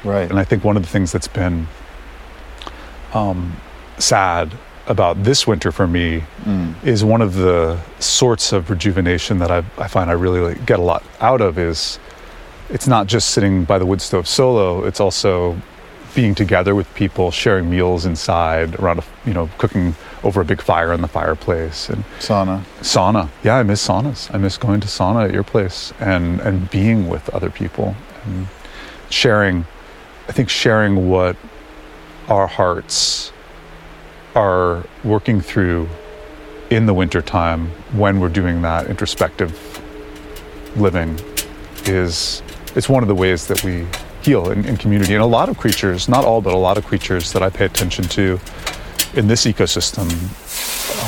Right. 0.05 0.29
And 0.29 0.39
I 0.39 0.45
think 0.45 0.65
one 0.65 0.77
of 0.77 0.83
the 0.83 0.89
things 0.89 1.13
that's 1.13 1.29
been 1.29 1.69
um, 3.15 3.57
sad 3.99 4.53
about 4.89 5.23
this 5.23 5.47
winter 5.47 5.71
for 5.71 5.87
me 5.87 6.25
Mm. 6.45 6.75
is 6.85 7.05
one 7.05 7.23
of 7.23 7.35
the 7.35 7.79
sorts 8.01 8.53
of 8.53 8.69
rejuvenation 8.69 9.39
that 9.39 9.51
I, 9.51 9.59
I 9.79 9.87
find 9.87 10.11
I 10.11 10.15
really 10.15 10.41
like, 10.41 10.67
get 10.67 10.81
a 10.81 10.83
lot 10.83 11.05
out 11.21 11.41
of 11.41 11.57
is 11.57 12.01
it's 12.73 12.89
not 12.89 13.07
just 13.07 13.31
sitting 13.31 13.65
by 13.65 13.79
the 13.79 13.87
wood 13.87 14.01
stove 14.01 14.27
solo 14.27 14.85
it's 14.85 14.99
also 14.99 15.57
being 16.15 16.35
together 16.35 16.75
with 16.75 16.93
people 16.95 17.31
sharing 17.31 17.71
meals 17.71 18.05
inside 18.05 18.75
around 18.81 18.99
a 18.99 19.05
you 19.25 19.33
know 19.33 19.49
cooking 19.59 19.95
over 20.25 20.41
a 20.41 20.45
big 20.45 20.61
fire 20.61 20.93
in 20.93 21.01
the 21.01 21.09
fireplace 21.09 21.89
and 21.89 22.05
Sauna. 22.19 22.63
sauna 22.81 23.29
yeah 23.45 23.57
i 23.57 23.63
miss 23.63 23.87
saunas 23.87 24.33
i 24.35 24.39
miss 24.39 24.57
going 24.57 24.81
to 24.81 24.89
sauna 24.89 25.25
at 25.27 25.33
your 25.33 25.45
place 25.45 25.93
and 26.01 26.41
and 26.41 26.71
being 26.71 27.09
with 27.09 27.29
other 27.31 27.51
people 27.51 27.95
and 28.25 28.47
sharing 29.11 29.65
i 30.29 30.33
think 30.33 30.49
sharing 30.49 31.09
what 31.09 31.37
our 32.29 32.47
hearts 32.47 33.33
are 34.35 34.85
working 35.05 35.41
through 35.41 35.89
in 36.71 36.87
the 36.87 36.95
wintertime 36.95 37.67
when 37.93 38.19
we're 38.21 38.29
doing 38.31 38.63
that 38.63 38.87
introspective 38.87 39.53
living 40.77 41.19
is 41.85 42.43
it's 42.75 42.89
one 42.89 43.03
of 43.03 43.09
the 43.09 43.15
ways 43.15 43.47
that 43.49 43.63
we 43.65 43.87
heal 44.23 44.51
in, 44.51 44.65
in 44.65 44.77
community. 44.77 45.15
And 45.15 45.23
a 45.23 45.27
lot 45.27 45.49
of 45.49 45.59
creatures, 45.59 46.09
not 46.09 46.25
all, 46.25 46.41
but 46.41 46.55
a 46.55 46.59
lot 46.59 46.79
of 46.79 46.87
creatures 46.87 47.33
that 47.33 47.43
I 47.43 47.51
pay 47.51 47.67
attention 47.67 48.05
to 48.05 48.41
in 49.15 49.27
this 49.27 49.45
ecosystem 49.45 50.09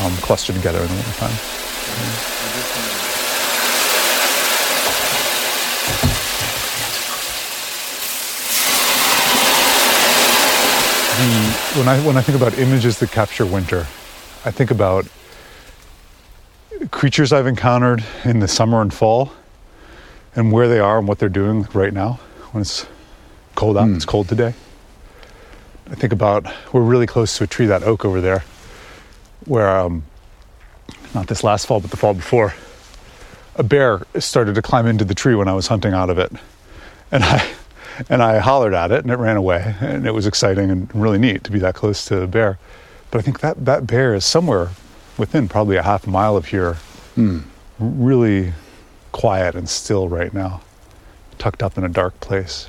um, 0.03 0.11
cluster 0.17 0.53
together 0.53 0.79
in 0.79 0.87
the 0.87 0.93
wintertime. 0.93 1.35
The, 11.15 11.79
when 11.79 11.87
I 11.87 11.99
when 12.05 12.17
I 12.17 12.21
think 12.21 12.37
about 12.37 12.57
images 12.59 12.99
that 12.99 13.11
capture 13.11 13.45
winter, 13.45 13.87
I 14.43 14.51
think 14.51 14.69
about 14.69 15.07
creatures 16.91 17.31
I've 17.31 17.47
encountered 17.47 18.03
in 18.25 18.39
the 18.39 18.47
summer 18.47 18.81
and 18.81 18.93
fall, 18.93 19.31
and 20.35 20.51
where 20.51 20.67
they 20.67 20.79
are 20.79 20.99
and 20.99 21.07
what 21.07 21.19
they're 21.19 21.29
doing 21.29 21.67
right 21.73 21.93
now 21.93 22.19
when 22.51 22.61
it's 22.61 22.85
cold 23.55 23.77
out. 23.77 23.89
It's 23.95 24.05
cold 24.05 24.27
today. 24.27 24.53
I 25.89 25.95
think 25.95 26.13
about 26.13 26.45
we're 26.73 26.81
really 26.81 27.05
close 27.05 27.37
to 27.37 27.43
a 27.43 27.47
tree, 27.47 27.67
that 27.67 27.83
oak 27.83 28.05
over 28.05 28.19
there, 28.19 28.43
where 29.45 29.69
um, 29.69 30.03
not 31.13 31.27
this 31.27 31.43
last 31.43 31.67
fall, 31.67 31.79
but 31.79 31.91
the 31.91 31.97
fall 31.97 32.13
before, 32.13 32.53
a 33.55 33.63
bear 33.63 34.05
started 34.19 34.55
to 34.55 34.61
climb 34.61 34.87
into 34.87 35.05
the 35.05 35.13
tree 35.13 35.35
when 35.35 35.47
I 35.47 35.53
was 35.53 35.67
hunting 35.67 35.93
out 35.93 36.09
of 36.09 36.17
it, 36.17 36.31
and 37.11 37.23
I 37.23 37.47
and 38.09 38.21
I 38.21 38.39
hollered 38.39 38.73
at 38.73 38.91
it, 38.91 39.03
and 39.03 39.11
it 39.11 39.17
ran 39.17 39.37
away, 39.37 39.75
and 39.79 40.05
it 40.05 40.11
was 40.11 40.25
exciting 40.27 40.69
and 40.69 40.93
really 40.93 41.17
neat 41.17 41.43
to 41.45 41.51
be 41.51 41.59
that 41.59 41.75
close 41.75 42.05
to 42.05 42.21
a 42.21 42.27
bear. 42.27 42.57
But 43.11 43.19
I 43.19 43.21
think 43.21 43.39
that 43.39 43.65
that 43.65 43.87
bear 43.87 44.13
is 44.13 44.25
somewhere 44.25 44.71
within 45.17 45.47
probably 45.47 45.77
a 45.77 45.83
half 45.83 46.05
mile 46.07 46.35
of 46.35 46.47
here, 46.47 46.77
really 47.79 48.53
quiet 49.15 49.55
and 49.55 49.69
still 49.69 50.09
right 50.09 50.33
now, 50.33 50.59
tucked 51.37 51.63
up 51.63 51.77
in 51.77 51.85
a 51.85 51.89
dark 51.89 52.19
place. 52.19 52.67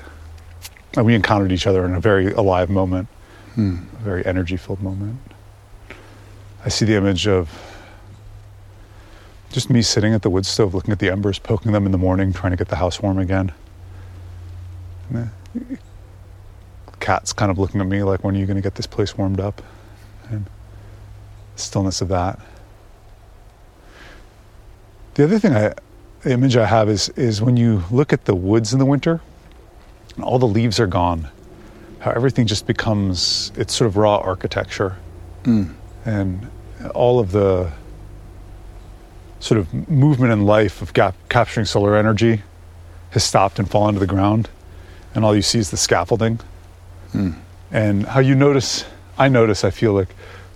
And 0.96 1.04
we 1.04 1.12
encountered 1.16 1.50
each 1.50 1.66
other 1.66 1.84
in 1.84 1.92
a 1.92 2.00
very 2.00 2.32
alive 2.32 2.70
moment, 2.70 3.08
hmm. 3.56 3.78
a 3.94 4.04
very 4.04 4.24
energy 4.24 4.56
filled 4.56 4.80
moment. 4.80 5.18
I 6.64 6.68
see 6.68 6.84
the 6.84 6.94
image 6.94 7.26
of 7.26 7.50
just 9.50 9.70
me 9.70 9.82
sitting 9.82 10.14
at 10.14 10.22
the 10.22 10.30
wood 10.30 10.46
stove 10.46 10.72
looking 10.72 10.92
at 10.92 11.00
the 11.00 11.10
embers, 11.10 11.40
poking 11.40 11.72
them 11.72 11.84
in 11.84 11.90
the 11.90 11.98
morning, 11.98 12.32
trying 12.32 12.52
to 12.52 12.56
get 12.56 12.68
the 12.68 12.76
house 12.76 13.02
warm 13.02 13.18
again. 13.18 13.52
And 15.10 15.30
the 15.52 15.78
cat's 17.00 17.32
kind 17.32 17.50
of 17.50 17.58
looking 17.58 17.80
at 17.80 17.88
me 17.88 18.04
like, 18.04 18.22
when 18.22 18.36
are 18.36 18.38
you 18.38 18.46
going 18.46 18.54
to 18.56 18.62
get 18.62 18.76
this 18.76 18.86
place 18.86 19.18
warmed 19.18 19.40
up? 19.40 19.62
And 20.30 20.46
stillness 21.56 22.00
of 22.00 22.08
that. 22.08 22.38
The 25.14 25.24
other 25.24 25.40
thing 25.40 25.56
I, 25.56 25.72
image 26.32 26.56
I 26.56 26.66
have 26.66 26.88
is 26.88 27.08
is 27.10 27.40
when 27.40 27.56
you 27.56 27.82
look 27.90 28.12
at 28.12 28.24
the 28.24 28.34
woods 28.34 28.72
in 28.72 28.78
the 28.78 28.86
winter, 28.86 29.20
and 30.16 30.24
all 30.24 30.38
the 30.38 30.46
leaves 30.46 30.80
are 30.80 30.86
gone, 30.86 31.28
how 32.00 32.10
everything 32.12 32.46
just 32.46 32.66
becomes 32.66 33.52
it's 33.56 33.74
sort 33.74 33.86
of 33.86 33.96
raw 33.96 34.16
architecture, 34.16 34.96
and 36.04 36.50
all 36.94 37.18
of 37.20 37.32
the 37.32 37.70
sort 39.40 39.58
of 39.60 39.88
movement 39.88 40.32
and 40.32 40.46
life 40.46 40.82
of 40.82 40.92
gap, 40.92 41.14
capturing 41.28 41.66
solar 41.66 41.96
energy 41.96 42.42
has 43.10 43.22
stopped 43.22 43.58
and 43.58 43.70
fallen 43.70 43.94
to 43.94 44.00
the 44.00 44.06
ground, 44.06 44.48
and 45.14 45.24
all 45.24 45.34
you 45.34 45.42
see 45.42 45.58
is 45.58 45.70
the 45.70 45.76
scaffolding, 45.76 46.40
and 47.70 48.06
how 48.06 48.20
you 48.20 48.34
notice. 48.34 48.84
I 49.18 49.28
notice. 49.28 49.64
I 49.64 49.70
feel 49.70 49.94
like 49.94 50.08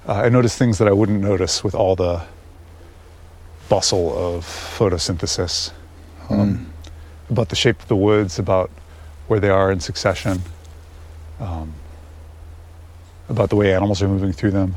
uh, 0.06 0.12
I 0.12 0.28
notice 0.28 0.56
things 0.58 0.78
that 0.78 0.88
I 0.88 0.92
wouldn't 0.92 1.22
notice 1.22 1.64
with 1.64 1.74
all 1.74 1.96
the 1.96 2.22
bustle 3.70 4.12
of 4.18 4.44
photosynthesis. 4.44 5.72
Um, 6.28 6.66
About 7.30 7.48
the 7.48 7.56
shape 7.56 7.80
of 7.80 7.88
the 7.88 7.96
woods, 7.96 8.38
about 8.38 8.70
where 9.28 9.40
they 9.40 9.50
are 9.50 9.72
in 9.72 9.80
succession, 9.80 10.42
um, 11.38 11.72
about 13.28 13.48
the 13.50 13.56
way 13.56 13.72
animals 13.72 14.02
are 14.02 14.08
moving 14.08 14.32
through 14.32 14.50
them. 14.50 14.74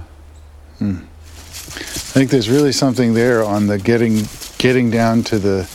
I 0.79 2.15
think 2.15 2.29
there's 2.29 2.50
really 2.50 2.71
something 2.71 3.15
there 3.15 3.43
on 3.43 3.67
the 3.67 3.79
getting 3.79 4.27
getting 4.59 4.91
down 4.91 5.23
to 5.23 5.39
the 5.39 5.67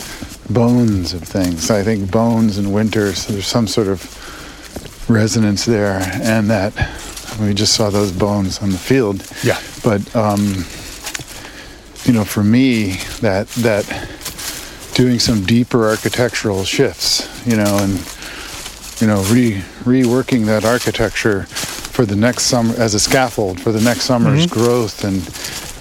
bones 0.50 1.14
of 1.14 1.22
things. 1.22 1.70
I 1.70 1.82
think 1.82 2.10
bones 2.10 2.58
and 2.58 2.72
winter, 2.72 3.12
so 3.14 3.32
there's 3.32 3.46
some 3.46 3.66
sort 3.66 3.88
of 3.88 4.00
resonance 5.10 5.64
there, 5.64 5.98
and 6.22 6.48
that 6.50 6.72
we 7.40 7.54
just 7.54 7.75
saw 7.75 7.90
those 7.90 8.12
bones 8.12 8.60
on 8.62 8.70
the 8.70 8.78
field. 8.78 9.26
Yeah. 9.42 9.58
But 9.82 10.00
um, 10.14 10.64
you 12.04 12.12
know, 12.12 12.24
for 12.24 12.42
me, 12.44 12.92
that 13.20 13.48
that 13.58 13.84
doing 14.94 15.18
some 15.18 15.44
deeper 15.44 15.86
architectural 15.88 16.64
shifts, 16.64 17.28
you 17.46 17.56
know, 17.56 17.78
and 17.78 17.92
you 19.00 19.06
know, 19.06 19.22
re 19.32 19.62
reworking 19.84 20.46
that 20.46 20.64
architecture 20.64 21.42
for 21.44 22.04
the 22.06 22.16
next 22.16 22.44
summer 22.44 22.74
as 22.78 22.94
a 22.94 23.00
scaffold 23.00 23.60
for 23.60 23.72
the 23.72 23.80
next 23.80 24.02
summer's 24.02 24.46
growth, 24.46 25.04
and 25.04 25.18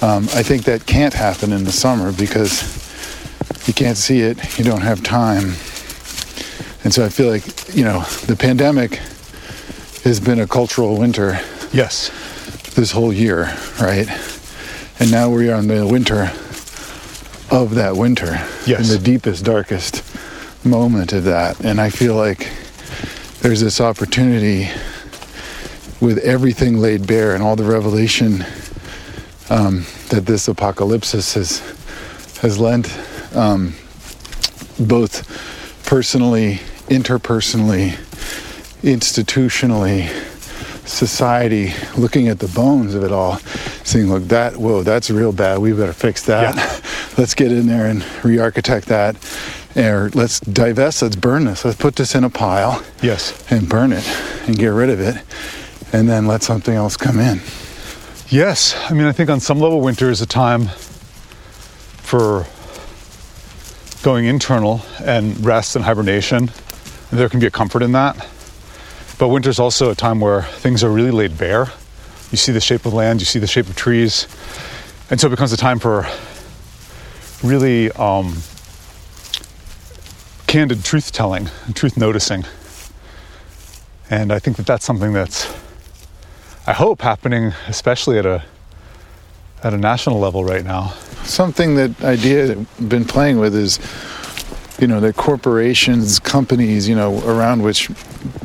um, 0.04 0.24
I 0.38 0.44
think 0.44 0.64
that 0.66 0.86
can't 0.86 1.14
happen 1.14 1.52
in 1.52 1.64
the 1.64 1.72
summer 1.72 2.12
because 2.12 2.64
you 3.68 3.74
can't 3.74 3.98
see 3.98 4.22
it, 4.22 4.58
you 4.58 4.64
don't 4.64 4.82
have 4.82 5.04
time, 5.04 5.54
and 6.84 6.94
so 6.94 7.06
I 7.06 7.10
feel 7.10 7.30
like 7.30 7.76
you 7.76 7.84
know 7.84 8.02
the 8.28 8.36
pandemic 8.36 8.96
has 10.04 10.20
been 10.20 10.40
a 10.40 10.48
cultural 10.48 10.98
winter 10.98 11.40
Yes. 11.74 12.10
this 12.76 12.92
whole 12.92 13.12
year, 13.12 13.54
right? 13.82 14.08
And 15.00 15.12
now 15.12 15.30
we 15.30 15.50
are 15.50 15.60
in 15.60 15.68
the 15.68 15.86
winter 15.86 16.32
of 17.52 17.76
that 17.76 17.96
winter. 17.96 18.46
Yes. 18.66 18.90
In 18.90 18.98
the 18.98 19.04
deepest, 19.04 19.46
darkest 19.46 20.04
moment 20.66 21.14
of 21.14 21.24
that. 21.26 21.60
And 21.64 21.80
I 21.80 21.90
feel 21.90 22.16
like 22.16 22.50
there's 23.42 23.62
this 23.62 23.80
opportunity 23.80 24.70
with 26.02 26.18
everything 26.20 26.78
laid 26.78 27.08
bare 27.08 27.34
and 27.34 27.44
all 27.44 27.56
the 27.56 27.64
revelation 27.64 28.46
um, 29.50 29.86
that 30.10 30.26
this 30.26 30.48
apocalypse 30.48 31.12
has 31.14 31.60
has 32.42 32.60
lent 32.60 32.96
um, 33.36 33.74
both 34.80 35.26
personally, 35.86 36.60
interpersonally, 36.88 37.92
institutionally, 38.84 40.08
society, 40.88 41.74
looking 41.98 42.28
at 42.28 42.40
the 42.40 42.48
bones 42.50 42.94
of 42.94 43.04
it 43.04 43.12
all, 43.12 43.40
saying, 43.88 44.08
look, 44.10 44.24
that, 44.26 44.58
whoa, 44.58 44.84
that's 44.84 45.10
real 45.10 45.32
bad. 45.32 45.60
We 45.60 45.72
better 45.72 45.94
fix 45.94 46.24
that. 46.26 46.56
Yeah. 46.56 46.82
let's 47.18 47.34
get 47.34 47.52
in 47.52 47.68
there 47.68 47.86
and 47.86 48.06
re 48.24 48.38
architect 48.38 48.88
that. 48.88 49.16
Or 49.76 50.10
let's 50.14 50.40
divest, 50.42 51.02
let's 51.04 51.16
burn 51.16 51.46
this. 51.46 51.64
Let's 51.64 51.78
put 51.78 51.96
this 51.96 52.16
in 52.16 52.24
a 52.24 52.30
pile 52.30 52.84
Yes. 53.02 53.50
and 53.52 53.70
burn 53.70 53.94
it 53.94 54.06
and 54.48 54.58
get 54.58 54.70
rid 54.70 54.90
of 54.90 55.00
it. 55.00 55.16
And 55.94 56.10
then 56.10 56.28
let 56.28 56.44
something 56.44 56.74
else 56.76 56.98
come 56.98 57.18
in. 57.20 57.40
Yes. 58.30 58.76
I 58.90 58.94
mean, 58.94 59.06
I 59.06 59.14
think 59.14 59.30
on 59.30 59.40
some 59.40 59.60
level, 59.60 59.80
winter 59.80 60.10
is 60.10 60.22
a 60.22 60.26
time 60.26 60.66
for 60.68 62.46
going 64.04 64.26
internal 64.26 64.82
and 65.04 65.44
rest 65.46 65.76
and 65.78 65.86
hibernation. 65.86 66.52
There 67.12 67.30
can 67.30 67.40
be 67.40 67.46
a 67.48 67.52
comfort 67.52 67.84
in 67.84 67.94
that. 67.94 68.16
But 69.18 69.30
winter's 69.30 69.60
also 69.60 69.92
a 69.92 69.96
time 69.96 70.20
where 70.20 70.42
things 70.44 70.84
are 70.84 70.90
really 70.90 71.12
laid 71.12 71.38
bare. 71.38 71.68
You 72.32 72.38
see 72.38 72.52
the 72.52 72.62
shape 72.62 72.86
of 72.86 72.94
land, 72.94 73.22
you 73.22 73.26
see 73.26 73.40
the 73.40 73.48
shape 73.48 73.68
of 73.68 73.76
trees. 73.76 74.28
And 75.10 75.20
so 75.20 75.28
it 75.28 75.32
becomes 75.32 75.54
a 75.54 75.58
time 75.58 75.80
for 75.80 76.06
really 77.44 77.92
um, 77.94 78.38
candid 80.48 80.84
truth 80.84 81.12
telling 81.12 81.50
and 81.66 81.76
truth 81.76 81.98
noticing. 81.98 82.44
And 84.10 84.32
I 84.32 84.40
think 84.40 84.58
that 84.58 84.66
that's 84.66 84.86
something 84.86 85.14
that's 85.14 85.54
I 86.66 86.74
hope 86.74 87.02
happening, 87.02 87.54
especially 87.68 88.20
at 88.20 88.26
a 88.26 88.44
at 89.64 89.74
a 89.74 89.78
national 89.78 90.20
level 90.20 90.44
right 90.44 90.66
now. 90.66 90.94
something 91.24 91.76
that 91.76 92.04
idea 92.04 92.48
that 92.48 92.58
I've 92.58 92.90
been 92.90 93.06
playing 93.06 93.40
with 93.40 93.56
is 93.56 93.80
you 94.80 94.88
know 94.88 95.00
that 95.00 95.16
corporations 95.16 96.20
companies 96.20 96.88
you 96.88 96.96
know 96.96 97.20
around 97.26 97.64
which 97.64 97.90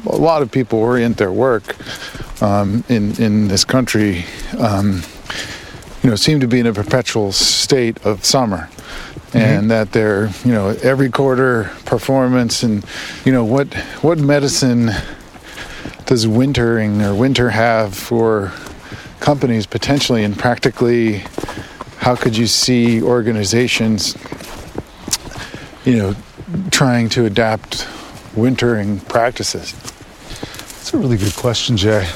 a 0.07 0.17
lot 0.17 0.41
of 0.41 0.51
people 0.51 0.79
orient 0.79 1.17
their 1.19 1.33
work 1.33 1.77
um, 2.43 2.85
in 2.89 3.13
in 3.21 3.49
this 3.49 3.65
country 3.65 4.25
um, 4.59 5.03
you 6.03 6.11
know 6.11 6.17
seem 6.17 6.41
to 6.41 6.47
be 6.47 6.61
in 6.61 6.67
a 6.67 6.73
perpetual 6.73 7.33
state 7.33 8.05
of 8.05 8.25
summer. 8.25 8.69
And 9.35 9.71
that 9.71 9.93
they're 9.93 10.29
you 10.45 10.53
know 10.53 10.77
every 10.83 11.09
quarter 11.09 11.71
performance 11.87 12.63
and 12.63 12.85
you 13.25 13.33
know 13.33 13.45
what 13.45 13.73
what 14.03 14.19
medicine 14.19 14.91
does 16.05 16.29
wintering 16.29 17.01
or 17.01 17.15
winter 17.15 17.49
have 17.49 17.95
for 17.95 18.53
companies 19.21 19.65
potentially 19.65 20.23
and 20.23 20.39
practically 20.39 21.23
how 21.97 22.15
could 22.15 22.37
you 22.37 22.47
see 22.47 23.01
organizations 23.03 24.19
you 25.87 25.97
know 25.97 26.15
trying 26.71 27.09
to 27.09 27.25
adapt 27.25 27.89
wintering 28.35 29.01
practices? 29.01 29.73
That's 29.73 30.95
a 30.95 30.99
really 30.99 31.17
good 31.17 31.35
question, 31.37 31.77
Jay. 31.77 32.07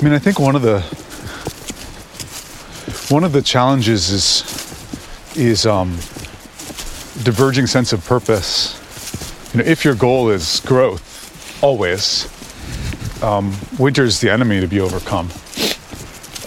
I 0.00 0.02
mean, 0.02 0.14
I 0.14 0.18
think 0.18 0.40
one 0.40 0.56
of 0.56 0.62
the 0.62 0.80
one 3.12 3.22
of 3.22 3.32
the 3.32 3.42
challenges 3.42 4.08
is 4.08 5.36
is 5.36 5.66
um, 5.66 5.90
diverging 7.22 7.66
sense 7.66 7.92
of 7.92 8.02
purpose, 8.06 8.80
you 9.52 9.58
know, 9.62 9.68
if 9.68 9.84
your 9.84 9.94
goal 9.94 10.30
is 10.30 10.60
growth, 10.60 11.62
always, 11.62 12.26
um, 13.22 13.54
winter 13.78 14.04
is 14.04 14.20
the 14.20 14.30
enemy 14.30 14.58
to 14.60 14.66
be 14.66 14.80
overcome. 14.80 15.28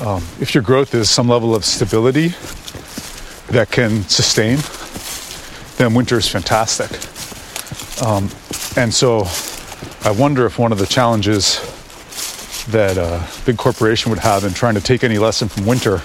Um, 0.01 0.23
if 0.39 0.55
your 0.55 0.63
growth 0.63 0.95
is 0.95 1.11
some 1.11 1.29
level 1.29 1.53
of 1.53 1.63
stability 1.63 2.29
that 3.49 3.69
can 3.69 4.01
sustain, 4.09 4.57
then 5.77 5.93
winter 5.93 6.17
is 6.17 6.27
fantastic. 6.27 6.89
Um, 8.03 8.29
and 8.77 8.91
so 8.91 9.27
I 10.03 10.11
wonder 10.11 10.47
if 10.47 10.57
one 10.57 10.71
of 10.71 10.79
the 10.79 10.87
challenges 10.87 11.72
that 12.71 12.97
a 12.97 13.27
big 13.45 13.57
corporation 13.57 14.09
would 14.09 14.19
have 14.19 14.43
in 14.43 14.53
trying 14.53 14.75
to 14.75 14.81
take 14.81 15.03
any 15.03 15.17
lesson 15.17 15.47
from 15.47 15.65
winter 15.65 16.01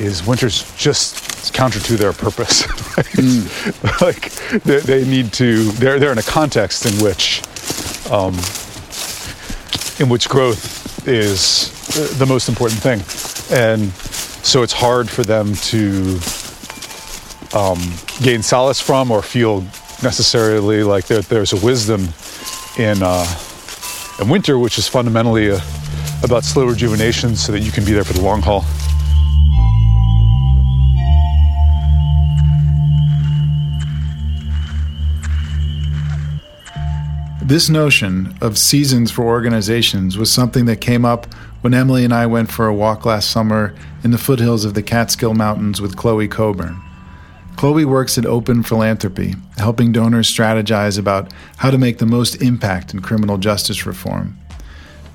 is 0.00 0.26
winter's 0.26 0.74
just 0.76 1.52
counter 1.52 1.78
to 1.80 1.96
their 1.96 2.12
purpose. 2.12 2.62
mm. 3.16 4.00
like 4.00 4.30
they, 4.64 4.80
they, 4.80 5.08
need 5.08 5.32
to, 5.32 5.64
they're, 5.72 5.98
they're 5.98 6.12
in 6.12 6.18
a 6.18 6.22
context 6.22 6.86
in 6.86 6.92
which, 7.02 7.42
um, 8.10 8.34
in 9.98 10.10
which 10.10 10.28
growth 10.28 11.06
is 11.08 11.72
the 12.18 12.26
most 12.26 12.48
important 12.48 12.80
thing. 12.80 13.00
And 13.56 13.92
so 14.44 14.62
it's 14.62 14.72
hard 14.72 15.08
for 15.08 15.24
them 15.24 15.54
to 15.54 16.18
um, 17.56 17.80
gain 18.22 18.42
solace 18.42 18.80
from 18.80 19.10
or 19.10 19.22
feel 19.22 19.60
necessarily 20.02 20.82
like 20.82 21.06
there, 21.06 21.22
there's 21.22 21.52
a 21.52 21.64
wisdom 21.64 22.08
in, 22.78 23.02
uh, 23.02 23.24
in 24.20 24.28
winter, 24.28 24.58
which 24.58 24.78
is 24.78 24.88
fundamentally 24.88 25.48
a, 25.48 25.60
about 26.22 26.44
slow 26.44 26.66
rejuvenation 26.66 27.36
so 27.36 27.52
that 27.52 27.60
you 27.60 27.70
can 27.70 27.84
be 27.84 27.92
there 27.92 28.04
for 28.04 28.12
the 28.12 28.22
long 28.22 28.42
haul. 28.42 28.64
This 37.42 37.68
notion 37.68 38.36
of 38.40 38.58
seasons 38.58 39.12
for 39.12 39.22
organizations 39.22 40.18
was 40.18 40.32
something 40.32 40.64
that 40.64 40.80
came 40.80 41.04
up 41.04 41.32
when 41.60 41.74
Emily 41.74 42.04
and 42.04 42.12
I 42.12 42.26
went 42.26 42.50
for 42.50 42.66
a 42.66 42.74
walk 42.74 43.06
last 43.06 43.30
summer 43.30 43.72
in 44.02 44.10
the 44.10 44.18
foothills 44.18 44.64
of 44.64 44.74
the 44.74 44.82
Catskill 44.82 45.32
Mountains 45.32 45.80
with 45.80 45.96
Chloe 45.96 46.26
Cockburn. 46.26 46.82
Chloe 47.56 47.86
works 47.86 48.18
at 48.18 48.26
Open 48.26 48.62
Philanthropy, 48.62 49.34
helping 49.56 49.90
donors 49.90 50.32
strategize 50.32 50.98
about 50.98 51.32
how 51.56 51.70
to 51.70 51.78
make 51.78 51.96
the 51.96 52.06
most 52.06 52.42
impact 52.42 52.92
in 52.92 53.00
criminal 53.00 53.38
justice 53.38 53.86
reform. 53.86 54.36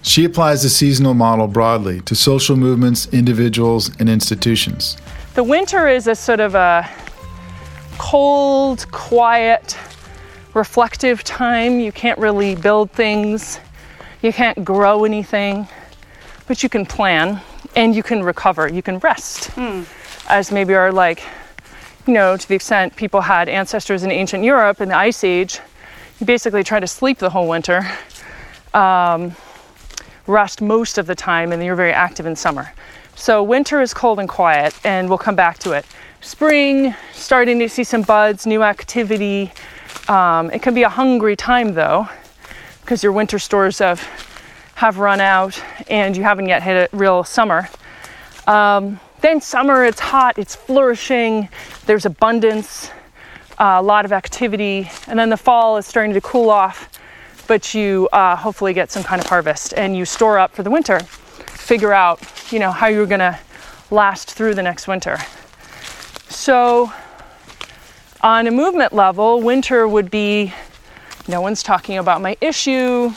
She 0.01 0.25
applies 0.25 0.63
the 0.63 0.69
seasonal 0.69 1.13
model 1.13 1.45
broadly 1.45 2.01
to 2.01 2.15
social 2.15 2.57
movements, 2.57 3.07
individuals, 3.13 3.91
and 3.99 4.09
institutions. 4.09 4.97
The 5.35 5.43
winter 5.43 5.87
is 5.87 6.07
a 6.07 6.15
sort 6.15 6.39
of 6.39 6.55
a 6.55 6.89
cold, 7.99 8.91
quiet, 8.91 9.77
reflective 10.55 11.23
time. 11.23 11.79
You 11.79 11.91
can't 11.91 12.17
really 12.17 12.55
build 12.55 12.91
things, 12.91 13.59
you 14.23 14.33
can't 14.33 14.65
grow 14.65 15.05
anything, 15.05 15.67
but 16.47 16.63
you 16.63 16.69
can 16.69 16.87
plan 16.87 17.39
and 17.75 17.95
you 17.95 18.01
can 18.01 18.23
recover, 18.23 18.67
you 18.67 18.81
can 18.81 18.97
rest. 18.97 19.51
Mm. 19.51 19.85
As 20.27 20.51
maybe 20.51 20.73
are 20.73 20.91
like, 20.91 21.23
you 22.07 22.13
know, 22.13 22.37
to 22.37 22.47
the 22.47 22.55
extent 22.55 22.95
people 22.95 23.21
had 23.21 23.49
ancestors 23.49 24.03
in 24.03 24.11
ancient 24.11 24.43
Europe 24.43 24.81
in 24.81 24.89
the 24.89 24.97
Ice 24.97 25.23
Age, 25.23 25.59
you 26.19 26.25
basically 26.25 26.63
try 26.63 26.79
to 26.79 26.87
sleep 26.87 27.17
the 27.17 27.29
whole 27.29 27.47
winter, 27.47 27.89
um, 28.73 29.35
rest 30.27 30.61
most 30.61 30.97
of 30.97 31.07
the 31.07 31.15
time, 31.15 31.51
and 31.51 31.63
you're 31.63 31.75
very 31.75 31.93
active 31.93 32.25
in 32.25 32.35
summer. 32.35 32.71
So 33.15 33.43
winter 33.43 33.81
is 33.81 33.93
cold 33.93 34.19
and 34.19 34.29
quiet, 34.29 34.73
and 34.83 35.09
we'll 35.09 35.17
come 35.17 35.35
back 35.35 35.59
to 35.59 35.71
it. 35.73 35.85
Spring, 36.21 36.95
starting 37.13 37.59
to 37.59 37.69
see 37.69 37.83
some 37.83 38.03
buds, 38.03 38.45
new 38.45 38.63
activity, 38.63 39.51
um, 40.07 40.49
it 40.51 40.61
can 40.61 40.73
be 40.73 40.83
a 40.83 40.89
hungry 40.89 41.35
time 41.35 41.73
though, 41.73 42.07
because 42.81 43.03
your 43.03 43.11
winter 43.11 43.39
stores 43.39 43.79
have 43.79 44.01
have 44.75 44.97
run 44.97 45.21
out 45.21 45.61
and 45.89 46.17
you 46.17 46.23
haven't 46.23 46.47
yet 46.47 46.63
hit 46.63 46.91
a 46.91 46.95
real 46.95 47.23
summer. 47.23 47.69
Um, 48.47 48.99
then 49.21 49.39
summer, 49.39 49.85
it's 49.85 49.99
hot, 49.99 50.37
it's 50.37 50.55
flourishing, 50.55 51.47
there's 51.85 52.05
abundance, 52.05 52.89
uh, 53.59 53.77
a 53.77 53.81
lot 53.81 54.05
of 54.05 54.11
activity, 54.11 54.89
and 55.07 55.17
then 55.17 55.29
the 55.29 55.37
fall 55.37 55.77
is 55.77 55.85
starting 55.85 56.13
to 56.13 56.21
cool 56.21 56.49
off, 56.49 56.89
but 57.47 57.73
you 57.73 58.09
uh, 58.11 58.35
hopefully 58.35 58.73
get 58.73 58.91
some 58.91 59.03
kind 59.03 59.21
of 59.21 59.27
harvest 59.27 59.73
and 59.75 59.95
you 59.95 60.05
store 60.05 60.39
up 60.39 60.55
for 60.55 60.63
the 60.63 60.71
winter. 60.71 60.99
Figure 60.99 61.93
out, 61.93 62.19
you 62.51 62.59
know, 62.59 62.71
how 62.71 62.87
you're 62.87 63.05
gonna 63.05 63.39
last 63.91 64.31
through 64.31 64.55
the 64.55 64.63
next 64.63 64.87
winter. 64.87 65.17
So 66.29 66.91
on 68.21 68.47
a 68.47 68.51
movement 68.51 68.93
level, 68.93 69.41
winter 69.41 69.87
would 69.87 70.09
be 70.09 70.53
no 71.27 71.41
one's 71.41 71.61
talking 71.61 71.97
about 71.97 72.21
my 72.21 72.35
issue, 72.41 73.13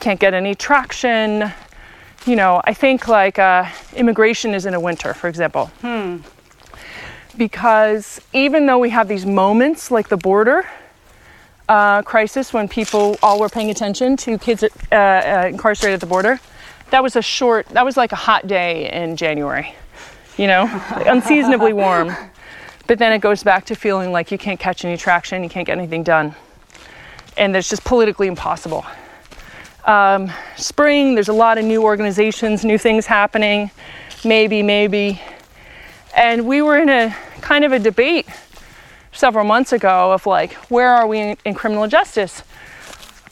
can't 0.00 0.20
get 0.20 0.34
any 0.34 0.54
traction. 0.54 1.52
You 2.26 2.36
know, 2.36 2.60
I 2.64 2.72
think 2.72 3.08
like 3.08 3.38
uh, 3.38 3.66
immigration 3.96 4.54
is 4.54 4.64
in 4.66 4.74
a 4.74 4.80
winter, 4.80 5.12
for 5.12 5.28
example. 5.28 5.66
Hmm. 5.80 6.18
Because 7.36 8.20
even 8.32 8.66
though 8.66 8.78
we 8.78 8.90
have 8.90 9.08
these 9.08 9.26
moments 9.26 9.90
like 9.90 10.08
the 10.08 10.16
border 10.16 10.64
uh, 11.68 12.02
crisis 12.02 12.52
when 12.52 12.68
people 12.68 13.16
all 13.22 13.40
were 13.40 13.48
paying 13.48 13.70
attention 13.70 14.16
to 14.18 14.38
kids 14.38 14.62
uh, 14.62 14.68
uh, 14.94 15.46
incarcerated 15.48 15.94
at 15.94 16.00
the 16.00 16.06
border, 16.06 16.38
that 16.90 17.02
was 17.02 17.16
a 17.16 17.22
short, 17.22 17.66
that 17.68 17.84
was 17.84 17.96
like 17.96 18.12
a 18.12 18.16
hot 18.16 18.46
day 18.46 18.92
in 18.92 19.16
January, 19.16 19.74
you 20.36 20.46
know, 20.46 20.68
unseasonably 21.06 21.72
warm. 21.72 22.14
But 22.88 22.98
then 22.98 23.12
it 23.12 23.20
goes 23.20 23.44
back 23.44 23.64
to 23.66 23.76
feeling 23.76 24.10
like 24.10 24.32
you 24.32 24.38
can't 24.38 24.58
catch 24.58 24.84
any 24.84 24.96
traction, 24.96 25.44
you 25.44 25.48
can't 25.48 25.64
get 25.66 25.78
anything 25.78 26.02
done. 26.02 26.34
And 27.36 27.56
it's 27.56 27.68
just 27.68 27.84
politically 27.84 28.26
impossible. 28.26 28.84
Um, 29.84 30.30
spring, 30.56 31.14
there's 31.14 31.28
a 31.28 31.32
lot 31.32 31.58
of 31.58 31.64
new 31.64 31.82
organizations, 31.82 32.64
new 32.64 32.78
things 32.78 33.06
happening, 33.06 33.70
maybe, 34.24 34.62
maybe. 34.62 35.20
And 36.16 36.46
we 36.46 36.62
were 36.62 36.78
in 36.78 36.88
a 36.88 37.16
kind 37.40 37.64
of 37.64 37.72
a 37.72 37.78
debate 37.78 38.26
several 39.12 39.44
months 39.44 39.72
ago 39.72 40.12
of 40.12 40.24
like, 40.26 40.52
where 40.70 40.88
are 40.88 41.06
we 41.06 41.18
in, 41.18 41.36
in 41.44 41.54
criminal 41.54 41.88
justice? 41.88 42.42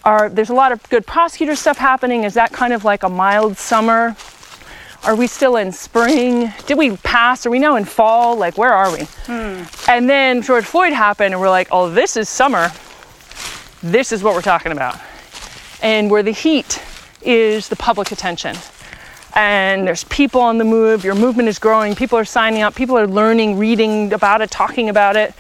Are, 0.05 0.29
there's 0.29 0.51
a 0.51 0.55
lot 0.55 0.73
of 0.73 0.83
good 0.89 1.07
prosecutor 1.07 1.55
stuff 1.55 1.79
happening. 1.79 2.25
Is 2.25 2.35
that 2.35 2.53
kind 2.53 2.73
of 2.73 2.85
like 2.85 3.03
a 3.03 3.09
mild 3.09 3.57
summer? 3.57 4.17
Are 5.05 5.15
we 5.15 5.27
still 5.27 5.57
in 5.57 5.73
spring? 5.73 6.53
Did 6.67 6.77
we 6.77 6.97
pass? 6.99 7.47
Are 7.47 7.51
we 7.51 7.59
now 7.59 7.77
in 7.77 7.85
fall? 7.85 8.37
Like, 8.37 8.59
where 8.59 8.73
are 8.73 8.91
we? 8.93 9.05
Hmm. 9.27 9.63
And 9.89 10.11
then 10.11 10.43
George 10.43 10.65
Floyd 10.65 10.93
happened, 10.93 11.33
and 11.33 11.41
we're 11.41 11.49
like, 11.49 11.69
oh, 11.71 11.91
this 11.91 12.17
is 12.17 12.29
summer. 12.29 12.71
This 13.83 14.13
is 14.13 14.23
what 14.23 14.35
we're 14.35 14.43
talking 14.43 14.73
about. 14.73 14.99
And 15.83 16.11
where 16.11 16.23
the 16.23 16.33
heat 16.33 16.83
is 17.23 17.69
the 17.69 17.77
public 17.77 18.12
attention. 18.12 18.57
And 19.35 19.87
there's 19.87 20.05
people 20.05 20.40
on 20.40 20.59
the 20.59 20.64
move, 20.64 21.05
your 21.05 21.14
movement 21.14 21.49
is 21.49 21.59
growing, 21.59 21.95
people 21.95 22.19
are 22.19 22.25
signing 22.25 22.62
up, 22.62 22.75
people 22.75 22.99
are 22.99 23.07
learning, 23.07 23.59
reading 23.59 24.12
about 24.12 24.40
it, 24.40 24.51
talking 24.51 24.88
about 24.88 25.16
it, 25.16 25.35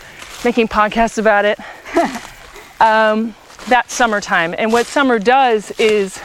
making 0.44 0.68
podcasts 0.68 1.18
about 1.18 1.44
it. 1.44 1.58
um, 2.80 3.34
that's 3.68 3.92
summertime. 3.92 4.54
And 4.56 4.72
what 4.72 4.86
summer 4.86 5.18
does 5.18 5.72
is 5.72 6.20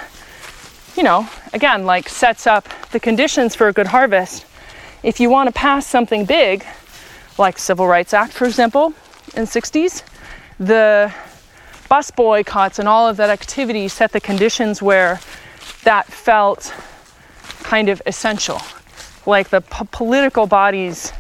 you 0.95 1.03
know, 1.03 1.27
again, 1.53 1.85
like 1.85 2.07
sets 2.07 2.47
up 2.47 2.67
the 2.91 2.99
conditions 2.99 3.53
for 3.53 3.67
a 3.67 3.73
good 3.73 3.87
harvest. 3.87 4.45
If 5.03 5.19
you 5.19 5.29
want 5.29 5.47
to 5.47 5.53
pass 5.53 5.85
something 5.85 6.25
big, 6.25 6.65
like 7.37 7.59
Civil 7.59 7.87
Rights 7.87 8.13
Act, 8.13 8.33
for 8.33 8.45
example, 8.45 8.93
in 9.35 9.43
60s, 9.43 10.03
the 10.59 11.13
bus 11.89 12.11
boycotts 12.11 12.79
and 12.79 12.87
all 12.87 13.07
of 13.07 13.17
that 13.17 13.29
activity 13.29 13.87
set 13.87 14.11
the 14.11 14.21
conditions 14.21 14.81
where 14.81 15.19
that 15.83 16.05
felt 16.07 16.73
kind 17.63 17.89
of 17.89 18.01
essential. 18.05 18.61
Like 19.25 19.49
the 19.49 19.61
po- 19.61 19.87
political 19.91 20.47
bodies 20.47 21.11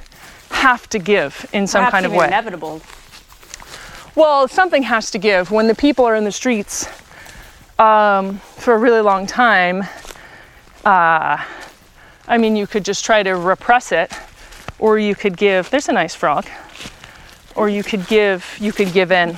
have 0.49 0.87
to 0.89 0.99
give 0.99 1.45
in 1.53 1.67
some 1.67 1.79
Perhaps 1.79 1.91
kind 1.91 2.05
of 2.05 2.13
way. 2.13 2.27
Inevitable. 2.27 2.81
Well, 4.15 4.47
something 4.47 4.83
has 4.83 5.11
to 5.11 5.17
give 5.17 5.51
when 5.51 5.67
the 5.67 5.75
people 5.75 6.05
are 6.05 6.15
in 6.15 6.23
the 6.23 6.31
streets 6.31 6.87
um, 7.77 8.37
for 8.39 8.73
a 8.73 8.77
really 8.77 9.01
long 9.01 9.27
time. 9.27 9.83
Uh, 10.83 11.43
I 12.27 12.37
mean, 12.37 12.55
you 12.55 12.67
could 12.67 12.85
just 12.85 13.03
try 13.03 13.23
to 13.23 13.33
repress 13.33 13.91
it, 13.91 14.11
or 14.79 14.97
you 14.97 15.15
could 15.15 15.35
give. 15.37 15.69
There's 15.69 15.89
a 15.89 15.93
nice 15.93 16.15
frog. 16.15 16.47
Or 17.55 17.69
you 17.69 17.83
could 17.83 18.07
give. 18.07 18.57
You 18.59 18.71
could 18.71 18.93
give 18.93 19.11
in. 19.11 19.37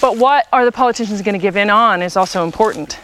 But 0.00 0.16
what 0.16 0.46
are 0.52 0.64
the 0.64 0.72
politicians 0.72 1.22
going 1.22 1.34
to 1.34 1.42
give 1.42 1.56
in 1.56 1.70
on 1.70 2.02
is 2.02 2.16
also 2.16 2.44
important. 2.44 2.98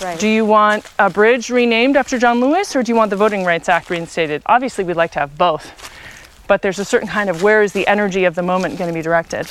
Right. 0.00 0.18
Do 0.18 0.28
you 0.28 0.44
want 0.44 0.84
a 0.98 1.10
bridge 1.10 1.50
renamed 1.50 1.96
after 1.96 2.18
John 2.18 2.40
Lewis, 2.40 2.74
or 2.74 2.82
do 2.82 2.90
you 2.90 2.96
want 2.96 3.10
the 3.10 3.16
Voting 3.16 3.44
Rights 3.44 3.68
Act 3.68 3.90
reinstated? 3.90 4.42
Obviously, 4.46 4.82
we'd 4.82 4.96
like 4.96 5.12
to 5.12 5.20
have 5.20 5.36
both. 5.36 5.90
But 6.48 6.62
there's 6.62 6.78
a 6.78 6.84
certain 6.84 7.08
kind 7.08 7.30
of 7.30 7.42
where 7.42 7.62
is 7.62 7.72
the 7.72 7.86
energy 7.86 8.24
of 8.24 8.34
the 8.34 8.42
moment 8.42 8.78
going 8.78 8.88
to 8.88 8.94
be 8.94 9.02
directed. 9.02 9.46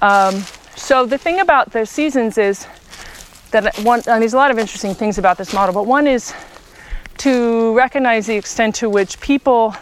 Um, 0.00 0.44
so 0.76 1.04
the 1.04 1.18
thing 1.18 1.40
about 1.40 1.72
the 1.72 1.84
seasons 1.84 2.38
is 2.38 2.66
that 3.50 3.76
one, 3.78 4.02
and 4.06 4.22
there's 4.22 4.34
a 4.34 4.36
lot 4.36 4.50
of 4.50 4.58
interesting 4.58 4.94
things 4.94 5.18
about 5.18 5.36
this 5.36 5.52
model, 5.52 5.74
but 5.74 5.86
one 5.86 6.06
is 6.06 6.32
to 7.18 7.74
recognize 7.74 8.26
the 8.26 8.36
extent 8.36 8.74
to 8.76 8.88
which 8.88 9.20
people 9.20 9.74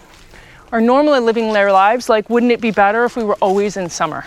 are 0.73 0.81
normally 0.81 1.21
living 1.21 1.53
their 1.53 1.73
lives 1.73 2.09
like, 2.09 2.31
wouldn't 2.31 2.53
it 2.53 2.61
be 2.61 2.71
better 2.71 3.05
if 3.05 3.17
we 3.17 3.25
were 3.25 3.37
always 3.37 3.77
in 3.77 3.89
summer? 3.89 4.25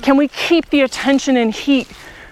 Can 0.00 0.16
we 0.16 0.28
keep 0.28 0.70
the 0.70 0.80
attention 0.80 1.36
and 1.36 1.52
heat? 1.52 1.88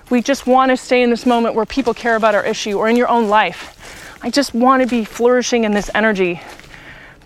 We 0.09 0.23
just 0.23 0.46
want 0.46 0.70
to 0.70 0.77
stay 0.77 1.03
in 1.03 1.11
this 1.11 1.27
moment 1.27 1.55
where 1.55 1.66
people 1.66 1.92
care 1.92 2.16
about 2.16 2.35
our 2.35 2.44
issue 2.44 2.79
or 2.79 2.88
in 2.88 2.96
your 2.96 3.09
own 3.09 3.29
life. 3.29 3.77
I 4.23 4.31
just 4.31 4.55
want 4.55 4.83
to 4.83 4.88
be 4.88 5.05
flourishing 5.05 5.64
in 5.64 5.73
this 5.73 5.90
energy. 5.94 6.40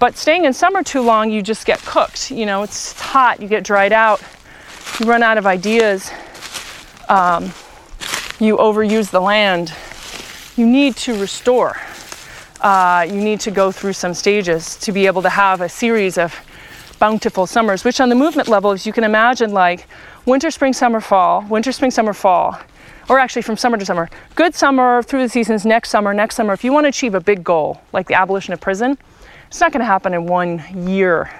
But 0.01 0.17
staying 0.17 0.45
in 0.45 0.53
summer 0.53 0.83
too 0.83 1.01
long, 1.01 1.31
you 1.31 1.41
just 1.41 1.67
get 1.67 1.79
cooked. 1.81 2.31
You 2.31 2.47
know, 2.47 2.63
it's 2.63 2.99
hot, 3.01 3.41
you 3.41 3.49
get 3.49 3.63
dried 3.63 3.93
out, 3.93 4.21
you 4.99 5.07
run 5.07 5.23
out 5.23 5.39
of 5.39 5.47
ideas, 5.47 6.11
um, 7.09 7.45
you 8.41 8.57
overuse 8.57 9.11
the 9.11 9.21
land. 9.21 9.73
You 10.57 10.67
need 10.67 10.97
to 10.97 11.19
restore. 11.19 11.77
Uh, 12.61 13.07
you 13.09 13.17
need 13.17 13.41
to 13.41 13.51
go 13.51 13.71
through 13.71 13.93
some 13.93 14.15
stages 14.15 14.77
to 14.79 14.93
be 14.93 15.07
able 15.07 15.23
to 15.23 15.29
have 15.29 15.61
a 15.61 15.69
series 15.69 16.19
of 16.19 16.35
bountiful 16.99 17.47
summers, 17.47 17.85
which 17.85 18.01
on 18.01 18.09
the 18.09 18.15
movement 18.15 18.49
level, 18.49 18.71
as 18.73 18.87
you 18.87 18.93
can 18.93 19.05
imagine, 19.05 19.53
like 19.53 19.87
winter, 20.27 20.51
spring, 20.51 20.73
summer, 20.73 21.01
fall, 21.01 21.43
winter, 21.43 21.73
spring, 21.73 21.91
summer, 21.91 22.13
fall, 22.13 22.59
or 23.09 23.19
actually 23.19 23.43
from 23.43 23.57
summer 23.57 23.77
to 23.77 23.85
summer. 23.85 24.09
Good 24.35 24.55
summer 24.55 25.03
through 25.03 25.23
the 25.23 25.29
seasons, 25.29 25.67
next 25.67 25.91
summer, 25.91 26.15
next 26.15 26.37
summer. 26.37 26.53
If 26.53 26.65
you 26.65 26.73
want 26.73 26.85
to 26.85 26.89
achieve 26.89 27.15
a 27.15 27.21
big 27.21 27.45
goal, 27.45 27.81
like 27.93 28.07
the 28.07 28.15
abolition 28.15 28.53
of 28.53 28.61
prison, 28.61 28.99
it's 29.49 29.61
not 29.61 29.73
going 29.73 29.81
to 29.81 29.87
happen 29.87 30.15
in 30.15 30.27
one 30.27 30.63
year, 30.89 31.31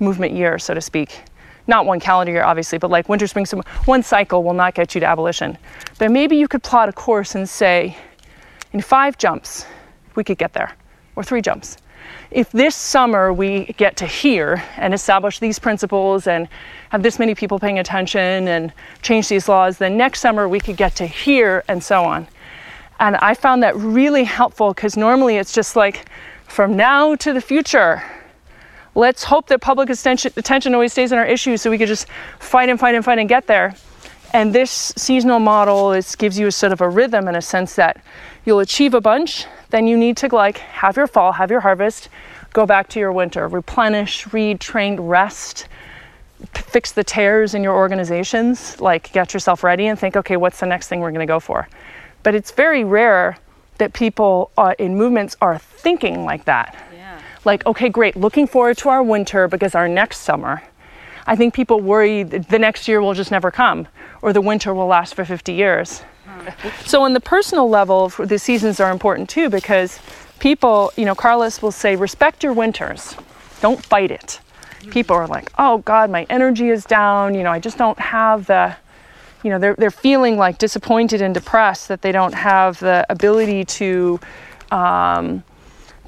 movement 0.00 0.32
year, 0.32 0.58
so 0.58 0.74
to 0.74 0.80
speak. 0.80 1.22
Not 1.66 1.86
one 1.86 2.00
calendar 2.00 2.32
year, 2.32 2.44
obviously, 2.44 2.78
but 2.78 2.90
like 2.90 3.08
winter, 3.08 3.26
spring, 3.26 3.46
summer. 3.46 3.62
One 3.84 4.02
cycle 4.02 4.42
will 4.42 4.54
not 4.54 4.74
get 4.74 4.94
you 4.94 5.00
to 5.00 5.06
abolition. 5.06 5.56
But 5.98 6.10
maybe 6.10 6.36
you 6.36 6.48
could 6.48 6.62
plot 6.62 6.88
a 6.88 6.92
course 6.92 7.34
and 7.34 7.48
say, 7.48 7.96
in 8.72 8.80
five 8.80 9.18
jumps, 9.18 9.66
we 10.14 10.24
could 10.24 10.38
get 10.38 10.52
there, 10.52 10.74
or 11.14 11.22
three 11.22 11.40
jumps. 11.40 11.76
If 12.30 12.52
this 12.52 12.76
summer 12.76 13.32
we 13.32 13.66
get 13.78 13.96
to 13.98 14.06
here 14.06 14.62
and 14.76 14.92
establish 14.92 15.38
these 15.38 15.58
principles 15.58 16.26
and 16.26 16.46
have 16.90 17.02
this 17.02 17.18
many 17.18 17.34
people 17.34 17.58
paying 17.58 17.78
attention 17.78 18.48
and 18.48 18.72
change 19.00 19.28
these 19.28 19.48
laws, 19.48 19.78
then 19.78 19.96
next 19.96 20.20
summer 20.20 20.46
we 20.46 20.60
could 20.60 20.76
get 20.76 20.94
to 20.96 21.06
here 21.06 21.64
and 21.68 21.82
so 21.82 22.04
on. 22.04 22.28
And 23.00 23.16
I 23.16 23.32
found 23.32 23.62
that 23.62 23.74
really 23.76 24.24
helpful 24.24 24.74
because 24.74 24.96
normally 24.96 25.36
it's 25.36 25.54
just 25.54 25.74
like 25.74 26.06
from 26.46 26.76
now 26.76 27.14
to 27.16 27.32
the 27.32 27.40
future. 27.40 28.02
Let's 28.94 29.24
hope 29.24 29.46
that 29.46 29.62
public 29.62 29.88
attention, 29.88 30.32
attention 30.36 30.74
always 30.74 30.92
stays 30.92 31.12
on 31.12 31.18
our 31.18 31.26
issues 31.26 31.62
so 31.62 31.70
we 31.70 31.78
could 31.78 31.88
just 31.88 32.08
fight 32.40 32.68
and 32.68 32.78
fight 32.78 32.94
and 32.94 33.04
fight 33.04 33.18
and 33.18 33.28
get 33.28 33.46
there. 33.46 33.74
And 34.32 34.54
this 34.54 34.92
seasonal 34.96 35.40
model 35.40 35.92
is, 35.92 36.14
gives 36.14 36.38
you 36.38 36.48
a 36.48 36.52
sort 36.52 36.72
of 36.72 36.80
a 36.80 36.88
rhythm 36.88 37.28
in 37.28 37.34
a 37.34 37.42
sense 37.42 37.74
that 37.76 38.02
you'll 38.44 38.60
achieve 38.60 38.94
a 38.94 39.00
bunch, 39.00 39.46
then 39.70 39.86
you 39.86 39.96
need 39.96 40.16
to 40.18 40.34
like 40.34 40.58
have 40.58 40.96
your 40.96 41.06
fall, 41.06 41.32
have 41.32 41.50
your 41.50 41.60
harvest, 41.60 42.08
go 42.52 42.66
back 42.66 42.88
to 42.90 43.00
your 43.00 43.12
winter, 43.12 43.48
replenish, 43.48 44.30
read, 44.32 44.60
train, 44.60 45.00
rest, 45.00 45.68
fix 46.54 46.92
the 46.92 47.04
tears 47.04 47.54
in 47.54 47.62
your 47.62 47.74
organizations, 47.74 48.80
like 48.80 49.12
get 49.12 49.34
yourself 49.34 49.64
ready 49.64 49.86
and 49.86 49.98
think, 49.98 50.16
okay, 50.16 50.36
what's 50.36 50.60
the 50.60 50.66
next 50.66 50.88
thing 50.88 51.00
we're 51.00 51.10
going 51.10 51.26
to 51.26 51.30
go 51.30 51.40
for? 51.40 51.68
But 52.22 52.34
it's 52.34 52.50
very 52.50 52.84
rare 52.84 53.38
that 53.78 53.92
people 53.92 54.50
uh, 54.58 54.74
in 54.78 54.96
movements 54.96 55.36
are 55.40 55.58
thinking 55.58 56.24
like 56.24 56.44
that. 56.44 56.76
Yeah. 56.92 57.20
Like, 57.44 57.64
okay, 57.66 57.88
great, 57.88 58.16
looking 58.16 58.46
forward 58.46 58.76
to 58.78 58.88
our 58.88 59.02
winter 59.02 59.48
because 59.48 59.74
our 59.74 59.88
next 59.88 60.18
summer. 60.18 60.62
I 61.28 61.36
think 61.36 61.52
people 61.52 61.80
worry 61.80 62.22
the 62.22 62.58
next 62.58 62.88
year 62.88 63.02
will 63.02 63.12
just 63.12 63.30
never 63.30 63.50
come 63.50 63.86
or 64.22 64.32
the 64.32 64.40
winter 64.40 64.72
will 64.72 64.86
last 64.86 65.14
for 65.14 65.26
50 65.26 65.52
years. 65.52 66.02
So, 66.86 67.02
on 67.02 67.12
the 67.12 67.20
personal 67.20 67.68
level, 67.68 68.08
the 68.08 68.38
seasons 68.38 68.80
are 68.80 68.90
important 68.90 69.28
too 69.28 69.50
because 69.50 70.00
people, 70.38 70.90
you 70.96 71.04
know, 71.04 71.14
Carlos 71.14 71.60
will 71.60 71.70
say, 71.70 71.96
respect 71.96 72.42
your 72.42 72.54
winters, 72.54 73.14
don't 73.60 73.84
fight 73.84 74.10
it. 74.10 74.40
People 74.90 75.16
are 75.16 75.26
like, 75.26 75.52
oh 75.58 75.78
God, 75.78 76.10
my 76.10 76.24
energy 76.30 76.70
is 76.70 76.84
down, 76.86 77.34
you 77.34 77.42
know, 77.42 77.50
I 77.50 77.58
just 77.58 77.76
don't 77.76 77.98
have 77.98 78.46
the, 78.46 78.74
you 79.44 79.50
know, 79.50 79.58
they're, 79.58 79.74
they're 79.74 79.90
feeling 79.90 80.38
like 80.38 80.56
disappointed 80.56 81.20
and 81.20 81.34
depressed 81.34 81.88
that 81.88 82.00
they 82.00 82.12
don't 82.12 82.32
have 82.32 82.78
the 82.78 83.04
ability 83.10 83.64
to 83.64 84.18
um, 84.70 85.44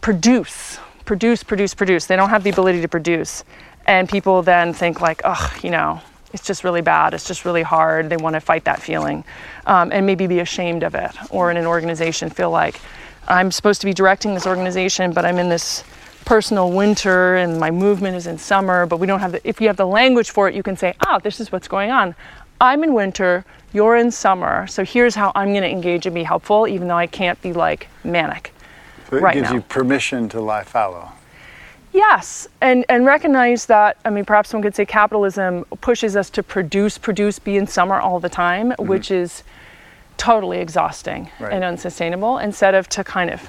produce, 0.00 0.78
produce, 1.04 1.42
produce, 1.42 1.74
produce. 1.74 2.06
They 2.06 2.16
don't 2.16 2.30
have 2.30 2.42
the 2.42 2.50
ability 2.50 2.80
to 2.80 2.88
produce. 2.88 3.44
And 3.90 4.08
people 4.08 4.40
then 4.42 4.72
think, 4.72 5.00
like, 5.00 5.20
oh, 5.24 5.52
you 5.64 5.70
know, 5.70 6.00
it's 6.32 6.46
just 6.46 6.62
really 6.62 6.80
bad. 6.80 7.12
It's 7.12 7.26
just 7.26 7.44
really 7.44 7.62
hard. 7.62 8.08
They 8.08 8.16
want 8.16 8.34
to 8.34 8.40
fight 8.40 8.62
that 8.66 8.80
feeling 8.80 9.24
um, 9.66 9.90
and 9.90 10.06
maybe 10.06 10.28
be 10.28 10.38
ashamed 10.38 10.84
of 10.84 10.94
it. 10.94 11.10
Or 11.30 11.50
in 11.50 11.56
an 11.56 11.66
organization, 11.66 12.30
feel 12.30 12.52
like 12.52 12.80
I'm 13.26 13.50
supposed 13.50 13.80
to 13.80 13.88
be 13.88 13.92
directing 13.92 14.32
this 14.32 14.46
organization, 14.46 15.12
but 15.12 15.24
I'm 15.24 15.38
in 15.38 15.48
this 15.48 15.82
personal 16.24 16.70
winter 16.70 17.34
and 17.34 17.58
my 17.58 17.72
movement 17.72 18.14
is 18.14 18.28
in 18.28 18.38
summer. 18.38 18.86
But 18.86 18.98
we 18.98 19.08
don't 19.08 19.18
have 19.18 19.32
the, 19.32 19.48
if 19.48 19.60
you 19.60 19.66
have 19.66 19.76
the 19.76 19.88
language 19.88 20.30
for 20.30 20.48
it, 20.48 20.54
you 20.54 20.62
can 20.62 20.76
say, 20.76 20.94
oh, 21.08 21.18
this 21.18 21.40
is 21.40 21.50
what's 21.50 21.66
going 21.66 21.90
on. 21.90 22.14
I'm 22.60 22.84
in 22.84 22.94
winter, 22.94 23.44
you're 23.72 23.96
in 23.96 24.12
summer. 24.12 24.68
So 24.68 24.84
here's 24.84 25.16
how 25.16 25.32
I'm 25.34 25.48
going 25.48 25.64
to 25.64 25.68
engage 25.68 26.06
and 26.06 26.14
be 26.14 26.22
helpful, 26.22 26.68
even 26.68 26.86
though 26.86 26.96
I 26.96 27.08
can't 27.08 27.42
be 27.42 27.52
like 27.52 27.88
manic. 28.04 28.54
So 29.08 29.16
it 29.16 29.22
right 29.22 29.34
gives 29.34 29.48
now. 29.48 29.54
you 29.56 29.62
permission 29.62 30.28
to 30.28 30.40
lie 30.40 30.62
fallow. 30.62 31.10
Yes, 31.92 32.46
and, 32.60 32.84
and 32.88 33.04
recognize 33.04 33.66
that, 33.66 33.96
I 34.04 34.10
mean, 34.10 34.24
perhaps 34.24 34.52
one 34.52 34.62
could 34.62 34.76
say 34.76 34.86
capitalism 34.86 35.64
pushes 35.80 36.14
us 36.16 36.30
to 36.30 36.42
produce, 36.42 36.98
produce, 36.98 37.38
be 37.40 37.56
in 37.56 37.66
summer 37.66 37.98
all 37.98 38.20
the 38.20 38.28
time, 38.28 38.72
which 38.78 39.10
is 39.10 39.42
totally 40.16 40.58
exhausting 40.58 41.30
Right. 41.40 41.52
and 41.52 41.64
unsustainable, 41.64 42.38
instead 42.38 42.74
of 42.74 42.88
to 42.90 43.02
kind 43.02 43.30
of 43.30 43.40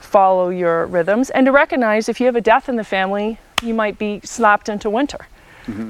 follow 0.00 0.48
your 0.48 0.86
rhythms 0.86 1.30
and 1.30 1.46
to 1.46 1.52
recognize 1.52 2.08
if 2.08 2.20
you 2.20 2.26
have 2.26 2.36
a 2.36 2.40
death 2.40 2.68
in 2.68 2.76
the 2.76 2.84
family, 2.84 3.38
you 3.62 3.74
might 3.74 3.98
be 3.98 4.20
slapped 4.24 4.68
into 4.68 4.90
winter. 4.90 5.26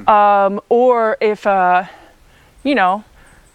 Um, 0.08 0.60
or 0.70 1.18
if, 1.20 1.46
uh, 1.46 1.84
you 2.64 2.74
know, 2.74 3.04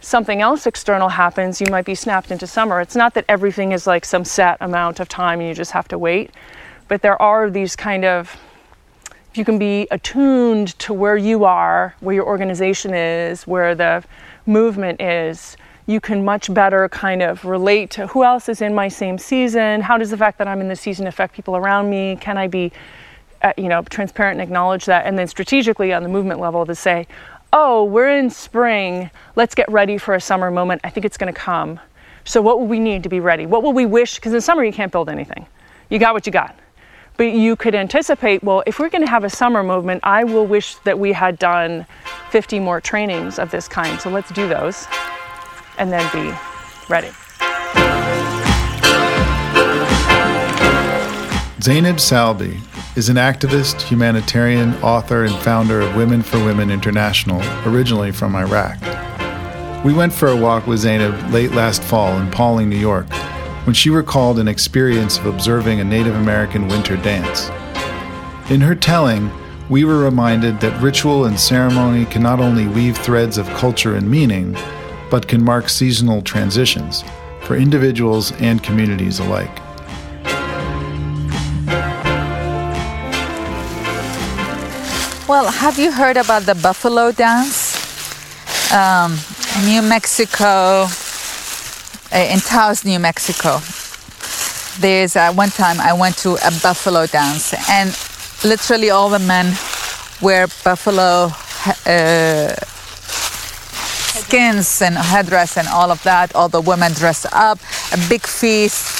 something 0.01 0.39
else 0.41 0.67
external 0.67 1.09
happens, 1.09 1.59
you 1.59 1.67
might 1.71 1.85
be 1.85 1.95
snapped 1.95 2.29
into 2.31 2.45
summer. 2.45 2.79
It's 2.79 2.95
not 2.95 3.15
that 3.15 3.25
everything 3.27 3.71
is 3.71 3.87
like 3.87 4.05
some 4.05 4.23
set 4.23 4.57
amount 4.61 4.99
of 4.99 5.09
time 5.09 5.39
and 5.39 5.49
you 5.49 5.55
just 5.55 5.71
have 5.71 5.87
to 5.87 5.97
wait, 5.97 6.29
but 6.91 7.01
there 7.01 7.21
are 7.21 7.49
these 7.49 7.73
kind 7.77 8.03
of 8.03 8.37
if 9.31 9.37
you 9.37 9.45
can 9.45 9.57
be 9.57 9.87
attuned 9.91 10.77
to 10.79 10.91
where 10.91 11.15
you 11.15 11.45
are, 11.45 11.95
where 12.01 12.13
your 12.13 12.25
organization 12.25 12.93
is, 12.93 13.47
where 13.47 13.73
the 13.73 14.03
movement 14.45 14.99
is, 14.99 15.55
you 15.85 16.01
can 16.01 16.25
much 16.25 16.53
better 16.53 16.89
kind 16.89 17.21
of 17.21 17.45
relate 17.45 17.91
to 17.91 18.07
who 18.07 18.25
else 18.25 18.49
is 18.49 18.61
in 18.61 18.75
my 18.75 18.89
same 18.89 19.17
season. 19.17 19.79
How 19.79 19.97
does 19.97 20.09
the 20.09 20.17
fact 20.17 20.37
that 20.39 20.49
I'm 20.49 20.59
in 20.59 20.67
this 20.67 20.81
season 20.81 21.07
affect 21.07 21.33
people 21.33 21.55
around 21.55 21.89
me? 21.89 22.17
Can 22.19 22.37
I 22.37 22.47
be, 22.47 22.73
uh, 23.41 23.53
you 23.55 23.69
know, 23.69 23.83
transparent 23.83 24.41
and 24.41 24.43
acknowledge 24.45 24.83
that? 24.83 25.05
And 25.05 25.17
then 25.17 25.29
strategically 25.29 25.93
on 25.93 26.03
the 26.03 26.09
movement 26.09 26.41
level 26.41 26.65
to 26.65 26.75
say, 26.75 27.07
oh, 27.53 27.85
we're 27.85 28.17
in 28.17 28.29
spring. 28.29 29.09
Let's 29.37 29.55
get 29.55 29.71
ready 29.71 29.97
for 29.97 30.13
a 30.13 30.19
summer 30.19 30.51
moment. 30.51 30.81
I 30.83 30.89
think 30.89 31.05
it's 31.05 31.17
going 31.17 31.33
to 31.33 31.39
come. 31.39 31.79
So 32.25 32.41
what 32.41 32.59
will 32.59 32.67
we 32.67 32.79
need 32.79 33.03
to 33.03 33.09
be 33.09 33.21
ready? 33.21 33.45
What 33.45 33.63
will 33.63 33.71
we 33.71 33.85
wish? 33.85 34.15
Because 34.15 34.33
in 34.33 34.41
summer 34.41 34.65
you 34.65 34.73
can't 34.73 34.91
build 34.91 35.07
anything. 35.07 35.45
You 35.89 35.97
got 35.97 36.13
what 36.13 36.25
you 36.25 36.33
got 36.33 36.57
but 37.17 37.31
you 37.33 37.55
could 37.55 37.75
anticipate 37.75 38.43
well 38.43 38.63
if 38.65 38.79
we're 38.79 38.89
going 38.89 39.03
to 39.03 39.09
have 39.09 39.23
a 39.23 39.29
summer 39.29 39.63
movement 39.63 39.99
i 40.03 40.23
will 40.23 40.45
wish 40.45 40.75
that 40.83 40.99
we 40.99 41.11
had 41.11 41.37
done 41.39 41.85
50 42.31 42.61
more 42.61 42.79
trainings 42.79 43.37
of 43.37 43.51
this 43.51 43.67
kind. 43.67 43.99
So 43.99 44.09
let's 44.09 44.31
do 44.31 44.47
those 44.47 44.87
and 45.77 45.91
then 45.91 46.09
be 46.13 46.33
ready. 46.89 47.11
Zainab 51.61 51.97
Salbi 51.97 52.59
is 52.97 53.09
an 53.09 53.17
activist, 53.17 53.81
humanitarian, 53.81 54.73
author, 54.75 55.25
and 55.25 55.35
founder 55.43 55.81
of 55.81 55.95
Women 55.95 56.21
for 56.23 56.43
Women 56.43 56.71
International, 56.71 57.41
originally 57.69 58.11
from 58.11 58.35
Iraq. 58.35 58.79
We 59.83 59.93
went 59.93 60.13
for 60.13 60.29
a 60.29 60.35
walk 60.35 60.65
with 60.67 60.79
Zainab 60.79 61.31
late 61.31 61.51
last 61.51 61.83
fall 61.83 62.17
in 62.17 62.31
Pawling, 62.31 62.69
New 62.69 62.77
York, 62.77 63.07
when 63.65 63.73
she 63.73 63.89
recalled 63.89 64.39
an 64.39 64.47
experience 64.47 65.17
of 65.17 65.27
observing 65.27 65.79
a 65.79 65.83
Native 65.83 66.15
American 66.15 66.67
winter 66.67 66.97
dance. 66.97 67.49
In 68.49 68.61
her 68.61 68.75
telling, 68.75 69.31
we 69.69 69.85
were 69.85 69.99
reminded 69.99 70.59
that 70.59 70.81
ritual 70.81 71.25
and 71.25 71.39
ceremony 71.39 72.05
can 72.05 72.23
not 72.23 72.39
only 72.39 72.67
weave 72.67 72.97
threads 72.97 73.37
of 73.37 73.47
culture 73.49 73.95
and 73.95 74.09
meaning, 74.09 74.57
but 75.09 75.27
can 75.27 75.43
mark 75.43 75.69
seasonal 75.69 76.21
transitions 76.21 77.03
for 77.43 77.55
individuals 77.55 78.31
and 78.41 78.61
communities 78.63 79.19
alike. 79.19 79.59
Well, 85.27 85.49
have 85.49 85.79
you 85.79 85.93
heard 85.93 86.17
about 86.17 86.43
the 86.43 86.55
buffalo 86.55 87.13
dance? 87.13 87.71
Um, 88.73 89.17
New 89.65 89.81
Mexico, 89.81 90.87
in 92.13 92.39
Taos, 92.39 92.83
New 92.83 92.99
Mexico. 92.99 93.59
There's 94.79 95.15
uh, 95.15 95.33
one 95.33 95.49
time 95.49 95.79
I 95.79 95.93
went 95.93 96.17
to 96.19 96.33
a 96.35 96.51
buffalo 96.61 97.05
dance, 97.05 97.53
and 97.69 97.89
literally 98.43 98.89
all 98.89 99.09
the 99.09 99.19
men 99.19 99.47
wear 100.21 100.47
buffalo 100.63 101.31
uh, 101.85 102.55
skins 104.19 104.81
and 104.81 104.95
headdress 104.95 105.57
and 105.57 105.67
all 105.67 105.91
of 105.91 106.01
that. 106.03 106.35
All 106.35 106.49
the 106.49 106.61
women 106.61 106.93
dress 106.93 107.25
up, 107.31 107.59
a 107.91 107.97
big 108.09 108.25
feast. 108.25 108.99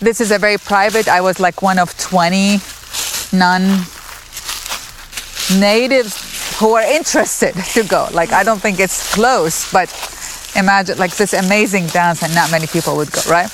This 0.00 0.20
is 0.20 0.30
a 0.30 0.38
very 0.38 0.58
private. 0.58 1.08
I 1.08 1.20
was 1.20 1.38
like 1.38 1.62
one 1.62 1.78
of 1.78 1.96
20 1.98 2.58
non 3.32 3.62
natives 5.58 6.58
who 6.58 6.74
are 6.74 6.82
interested 6.82 7.54
to 7.54 7.84
go. 7.84 8.08
Like 8.12 8.32
I 8.32 8.42
don't 8.42 8.60
think 8.60 8.80
it's 8.80 9.14
close, 9.14 9.70
but 9.72 9.88
imagine 10.56 10.98
like 10.98 11.16
this 11.16 11.32
amazing 11.32 11.86
dance 11.88 12.22
and 12.22 12.34
not 12.34 12.50
many 12.50 12.66
people 12.66 12.96
would 12.96 13.12
go, 13.12 13.20
right? 13.28 13.50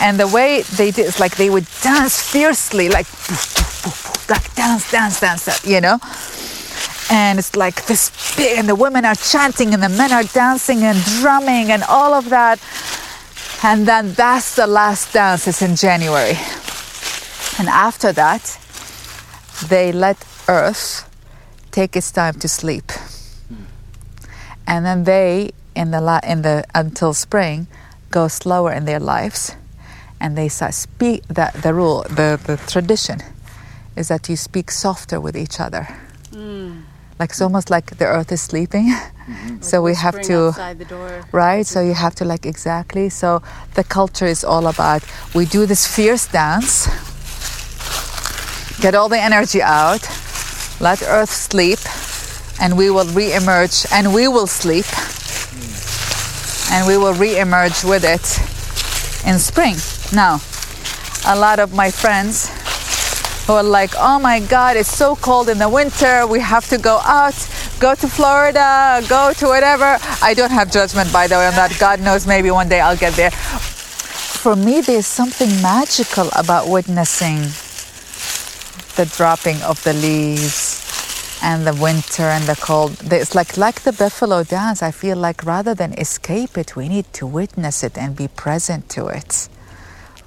And 0.00 0.18
the 0.18 0.28
way 0.28 0.62
they 0.76 0.90
did 0.90 1.06
is 1.06 1.20
like 1.20 1.36
they 1.36 1.50
would 1.50 1.66
dance 1.82 2.20
fiercely, 2.20 2.88
like 2.88 3.06
like 4.28 4.54
dance, 4.54 4.90
dance, 4.90 5.20
dance, 5.20 5.44
dance, 5.44 5.66
you 5.66 5.80
know? 5.80 5.98
And 7.10 7.38
it's 7.38 7.54
like 7.54 7.84
this 7.86 8.10
big, 8.36 8.58
and 8.58 8.68
the 8.68 8.74
women 8.74 9.04
are 9.04 9.14
chanting, 9.14 9.74
and 9.74 9.82
the 9.82 9.90
men 9.90 10.10
are 10.12 10.22
dancing 10.22 10.82
and 10.82 10.98
drumming, 11.20 11.70
and 11.70 11.82
all 11.84 12.14
of 12.14 12.30
that. 12.30 12.58
And 13.62 13.86
then 13.86 14.14
that's 14.14 14.56
the 14.56 14.66
last 14.66 15.12
dance, 15.12 15.46
it's 15.46 15.62
in 15.62 15.76
January. 15.76 16.38
And 17.58 17.68
after 17.68 18.12
that, 18.12 18.58
they 19.68 19.92
let 19.92 20.16
Earth 20.48 21.08
take 21.70 21.94
its 21.96 22.10
time 22.10 22.34
to 22.40 22.48
sleep. 22.48 22.90
Hmm. 22.90 23.64
And 24.66 24.86
then 24.86 25.04
they, 25.04 25.50
in 25.74 25.90
the, 25.90 26.00
la- 26.00 26.20
in 26.22 26.42
the 26.42 26.64
until 26.74 27.14
spring, 27.14 27.66
go 28.10 28.28
slower 28.28 28.72
in 28.72 28.84
their 28.84 29.00
lives. 29.00 29.54
And 30.20 30.38
they 30.38 30.48
start 30.48 30.74
speak, 30.74 31.26
the, 31.28 31.50
the 31.60 31.74
rule, 31.74 32.04
the, 32.08 32.40
the 32.46 32.56
tradition 32.66 33.20
is 33.96 34.08
that 34.08 34.28
you 34.28 34.36
speak 34.36 34.70
softer 34.70 35.20
with 35.20 35.36
each 35.36 35.60
other. 35.60 35.88
Mm. 36.30 36.82
Like 37.18 37.30
it's 37.30 37.40
almost 37.40 37.70
like 37.70 37.96
the 37.98 38.06
earth 38.06 38.32
is 38.32 38.42
sleeping. 38.42 38.86
Mm-hmm. 38.88 39.60
so 39.62 39.82
we 39.82 39.94
have 39.94 40.20
to 40.22 40.52
the 40.76 40.84
door. 40.86 41.24
right 41.32 41.66
so 41.66 41.80
you 41.80 41.94
have 41.94 42.14
to 42.16 42.26
like 42.26 42.44
exactly 42.44 43.08
so 43.08 43.42
the 43.72 43.82
culture 43.82 44.26
is 44.26 44.44
all 44.44 44.66
about 44.66 45.02
we 45.34 45.46
do 45.46 45.64
this 45.64 45.86
fierce 45.86 46.26
dance 46.26 46.86
get 48.82 48.94
all 48.94 49.08
the 49.08 49.18
energy 49.18 49.62
out 49.62 50.02
let 50.78 51.02
earth 51.04 51.30
sleep 51.30 51.78
and 52.60 52.76
we 52.76 52.90
will 52.90 53.06
re-emerge 53.14 53.86
and 53.92 54.12
we 54.12 54.28
will 54.28 54.46
sleep 54.46 54.84
and 56.74 56.88
we 56.88 56.96
will 56.96 57.14
re-emerge 57.14 57.84
with 57.84 58.02
it 58.02 58.26
in 59.24 59.38
spring. 59.38 59.76
Now 60.12 60.40
a 61.24 61.38
lot 61.38 61.60
of 61.60 61.72
my 61.72 61.90
friends 61.90 62.50
who 63.46 63.52
are 63.52 63.62
like 63.62 63.92
oh 63.96 64.18
my 64.18 64.40
god 64.40 64.76
it's 64.76 64.90
so 64.90 65.14
cold 65.14 65.48
in 65.48 65.58
the 65.58 65.68
winter. 65.68 66.26
We 66.26 66.40
have 66.40 66.68
to 66.70 66.78
go 66.78 66.98
out 67.04 67.38
go 67.78 67.94
to 67.94 68.08
florida 68.08 69.02
go 69.08 69.32
to 69.34 69.46
whatever. 69.46 69.98
I 70.20 70.34
don't 70.34 70.50
have 70.50 70.72
judgment 70.72 71.12
by 71.12 71.28
the 71.28 71.36
way 71.36 71.46
on 71.46 71.54
that. 71.54 71.76
God 71.78 72.00
knows 72.00 72.26
maybe 72.26 72.50
one 72.50 72.68
day 72.68 72.80
i'll 72.80 72.96
get 72.96 73.14
there. 73.14 73.30
For 73.30 74.56
me 74.56 74.80
there's 74.80 75.06
something 75.06 75.50
magical 75.62 76.28
about 76.34 76.68
witnessing 76.68 77.38
the 78.96 79.06
dropping 79.16 79.62
of 79.62 79.82
the 79.84 79.92
leaves 79.92 80.73
and 81.44 81.66
the 81.66 81.74
winter 81.74 82.26
and 82.36 82.44
the 82.44 82.56
cold. 82.56 82.92
It's 83.12 83.34
like 83.34 83.56
like 83.66 83.78
the 83.82 83.92
buffalo 83.92 84.38
dance 84.44 84.82
i 84.82 84.90
feel 85.02 85.18
like 85.26 85.38
rather 85.54 85.74
than 85.80 85.92
escape 86.06 86.56
it 86.62 86.74
we 86.74 86.88
need 86.88 87.06
to 87.18 87.24
witness 87.26 87.76
it 87.86 87.94
and 88.02 88.10
be 88.16 88.28
present 88.28 88.82
to 88.96 89.02
it. 89.18 89.48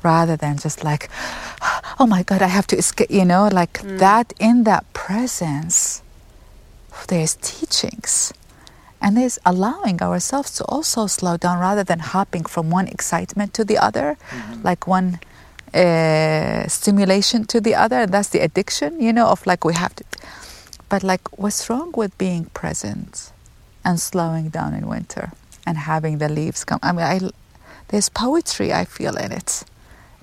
Rather 0.03 0.35
than 0.43 0.57
just 0.65 0.83
like 0.89 1.09
oh 1.99 2.07
my 2.15 2.21
god 2.29 2.41
i 2.41 2.51
have 2.57 2.67
to 2.67 2.77
escape 2.83 3.11
you 3.19 3.25
know 3.25 3.49
like 3.61 3.75
that 4.03 4.27
in 4.39 4.63
that 4.69 4.83
presence 4.93 6.01
there's 7.07 7.35
teachings. 7.41 8.33
And 8.99 9.15
there's 9.15 9.37
allowing 9.45 10.01
ourselves 10.01 10.51
to 10.57 10.65
also 10.65 11.05
slow 11.05 11.37
down 11.37 11.59
rather 11.59 11.83
than 11.83 11.99
hopping 11.99 12.45
from 12.45 12.71
one 12.71 12.87
excitement 12.87 13.53
to 13.53 13.63
the 13.63 13.77
other 13.77 14.17
like 14.63 14.87
one 14.87 15.19
uh, 15.73 16.67
stimulation 16.67 17.45
to 17.45 17.61
the 17.61 17.75
other. 17.75 18.07
That's 18.07 18.29
the 18.29 18.39
addiction 18.39 18.99
you 18.99 19.13
know 19.13 19.27
of 19.27 19.45
like 19.45 19.63
we 19.63 19.75
have 19.75 19.95
to 19.97 20.03
but 20.89 21.03
like 21.03 21.37
what's 21.37 21.69
wrong 21.69 21.93
with 21.95 22.17
being 22.17 22.45
present 22.53 23.31
and 23.83 23.99
slowing 23.99 24.49
down 24.49 24.73
in 24.73 24.87
winter 24.87 25.31
and 25.65 25.77
having 25.77 26.17
the 26.17 26.29
leaves 26.29 26.63
come? 26.63 26.79
I 26.83 26.91
mean 26.91 27.05
i 27.05 27.19
there's 27.89 28.09
poetry 28.09 28.73
i 28.73 28.83
feel 28.85 29.15
in 29.15 29.31
it 29.31 29.63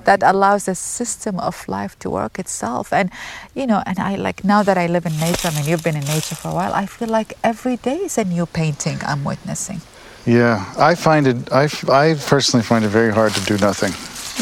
that 0.05 0.23
allows 0.23 0.67
the 0.67 0.75
system 0.75 1.41
of 1.41 1.67
life 1.69 1.99
to 1.99 2.11
work 2.11 2.39
itself. 2.39 2.93
And 2.93 3.11
you 3.55 3.67
know 3.67 3.83
and 3.87 3.99
i 3.99 4.17
like 4.17 4.45
now 4.45 4.63
that 4.63 4.77
i 4.77 4.87
live 4.87 5.07
in 5.07 5.19
nature 5.19 5.49
i 5.49 5.55
mean 5.55 5.65
you've 5.65 5.83
been 5.85 5.97
in 5.97 6.05
nature 6.05 6.35
for 6.35 6.49
a 6.49 6.55
while 6.55 6.73
i 6.75 6.87
feel 6.87 7.09
like 7.09 7.35
every 7.43 7.77
day 7.77 7.99
is 7.99 8.19
a 8.19 8.25
new 8.25 8.47
painting 8.47 8.99
i'm 9.07 9.25
witnessing. 9.25 9.81
Yeah, 10.27 10.65
I 10.79 10.95
find 10.95 11.27
it. 11.27 11.53
i, 11.53 11.65
I 11.89 12.15
personally 12.15 12.65
find 12.65 12.85
it 12.85 12.89
very 12.89 13.13
hard 13.13 13.33
to 13.35 13.45
do 13.45 13.59
nothing, 13.59 13.93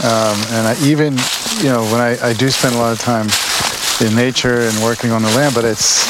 um, 0.06 0.38
and 0.54 0.62
I 0.70 0.74
even 0.84 1.18
you 1.58 1.70
know 1.74 1.82
when 1.90 2.00
I, 2.00 2.30
I 2.30 2.32
do 2.34 2.48
spend 2.50 2.74
a 2.74 2.78
lot 2.78 2.92
of 2.92 3.00
time 3.00 3.26
in 4.02 4.14
nature 4.14 4.60
and 4.60 4.74
working 4.82 5.10
on 5.12 5.22
the 5.22 5.30
land, 5.30 5.54
but 5.54 5.64
it's 5.64 6.06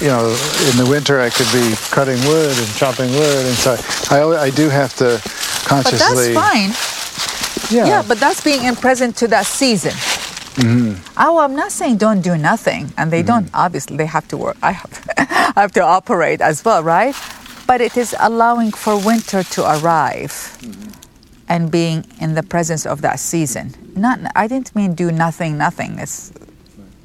you 0.00 0.08
know 0.08 0.26
in 0.70 0.76
the 0.82 0.86
winter 0.88 1.20
I 1.20 1.30
could 1.30 1.50
be 1.52 1.74
cutting 1.90 2.18
wood 2.26 2.56
and 2.56 2.68
chopping 2.76 3.10
wood, 3.12 3.44
and 3.46 3.56
so 3.56 3.76
I 4.10 4.46
I 4.46 4.50
do 4.50 4.68
have 4.68 4.94
to 4.96 5.20
consciously. 5.68 5.98
but 5.98 6.14
that's 6.14 6.32
fine 6.34 6.70
Yeah. 7.76 7.86
yeah 7.86 8.02
but 8.06 8.18
that's 8.18 8.40
being 8.42 8.64
in 8.64 8.74
present 8.76 9.16
to 9.18 9.28
that 9.28 9.46
season 9.46 9.92
mm-hmm. 9.92 10.94
Oh, 11.16 11.38
I'm 11.38 11.54
not 11.54 11.72
saying 11.72 11.98
don't 11.98 12.20
do 12.22 12.36
nothing, 12.36 12.92
and 12.98 13.10
they 13.12 13.22
don't. 13.22 13.46
Mm-hmm. 13.46 13.64
Obviously, 13.64 13.96
they 13.96 14.06
have 14.06 14.26
to 14.28 14.36
work. 14.36 14.56
I 14.62 14.72
have, 14.72 14.92
I 15.16 15.52
have 15.60 15.72
to 15.72 15.82
operate 15.82 16.40
as 16.40 16.64
well, 16.64 16.82
right? 16.82 17.14
But 17.66 17.80
it 17.80 17.96
is 17.96 18.14
allowing 18.18 18.72
for 18.72 18.98
winter 18.98 19.42
to 19.56 19.60
arrive, 19.76 20.34
and 21.48 21.70
being 21.70 22.04
in 22.20 22.34
the 22.34 22.42
presence 22.42 22.86
of 22.86 23.00
that 23.02 23.20
season. 23.20 23.72
Not, 23.94 24.18
I 24.34 24.46
didn't 24.48 24.74
mean 24.74 24.94
do 24.94 25.12
nothing, 25.12 25.56
nothing. 25.58 25.98
It's 25.98 26.32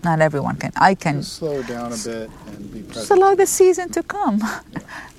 not 0.04 0.22
everyone 0.22 0.56
can. 0.58 0.72
I 0.76 0.96
can 0.96 1.24
slow 1.24 1.62
down 1.64 1.92
a 1.94 1.98
bit 1.98 2.30
and 2.48 2.74
be 2.74 2.82
just 2.94 3.12
allow 3.12 3.36
the 3.36 3.46
season 3.46 3.90
to 3.92 4.04
come. 4.04 4.42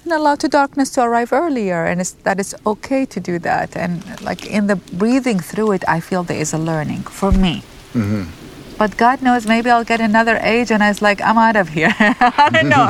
And 0.05 0.13
allow 0.15 0.37
the 0.37 0.49
darkness 0.49 0.89
to 0.91 1.03
arrive 1.03 1.35
earlier 1.35 1.85
and 1.85 2.01
it's, 2.01 2.13
that 2.25 2.41
it's 2.41 2.55
okay 2.65 3.05
to 3.05 3.21
do 3.21 3.39
that. 3.41 3.77
And 3.77 4.03
like 4.23 4.47
in 4.47 4.67
the 4.67 4.77
breathing 4.77 5.39
through 5.39 5.73
it 5.73 5.85
i 5.87 6.01
feel 6.01 6.23
there 6.23 6.41
is 6.41 6.55
a 6.55 6.59
learning 6.59 7.03
for 7.03 7.31
me. 7.31 7.63
But 8.79 8.97
god 8.97 9.21
knows 9.21 9.47
maybe 9.47 9.69
i'll 9.69 9.85
get 9.85 10.01
another 10.01 10.39
age 10.41 10.71
and 10.71 10.83
i 10.83 10.89
was 10.89 11.03
like 11.03 11.21
i'm 11.21 11.37
out 11.37 11.57
of 11.57 11.69
here. 11.69 11.93
I 11.99 12.49
don't 12.53 12.71
know. 12.71 12.89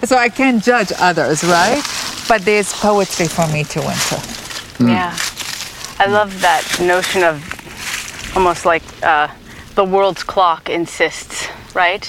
So 0.06 0.16
i 0.16 0.28
can't 0.28 0.62
judge 0.62 0.92
others 1.00 1.42
right? 1.42 1.82
But 2.28 2.42
there's 2.44 2.72
poetry 2.72 3.26
for 3.26 3.46
me 3.48 3.64
to 3.64 3.80
winter. 3.80 4.20
Yeah. 4.78 5.16
I 5.98 6.06
love 6.06 6.40
that 6.40 6.62
notion 6.80 7.24
of 7.24 7.42
almost 8.36 8.64
like 8.64 8.82
uh, 9.02 9.26
the 9.80 9.88
world's 9.96 10.22
clock 10.34 10.62
insists, 10.68 11.36
right? 11.74 12.04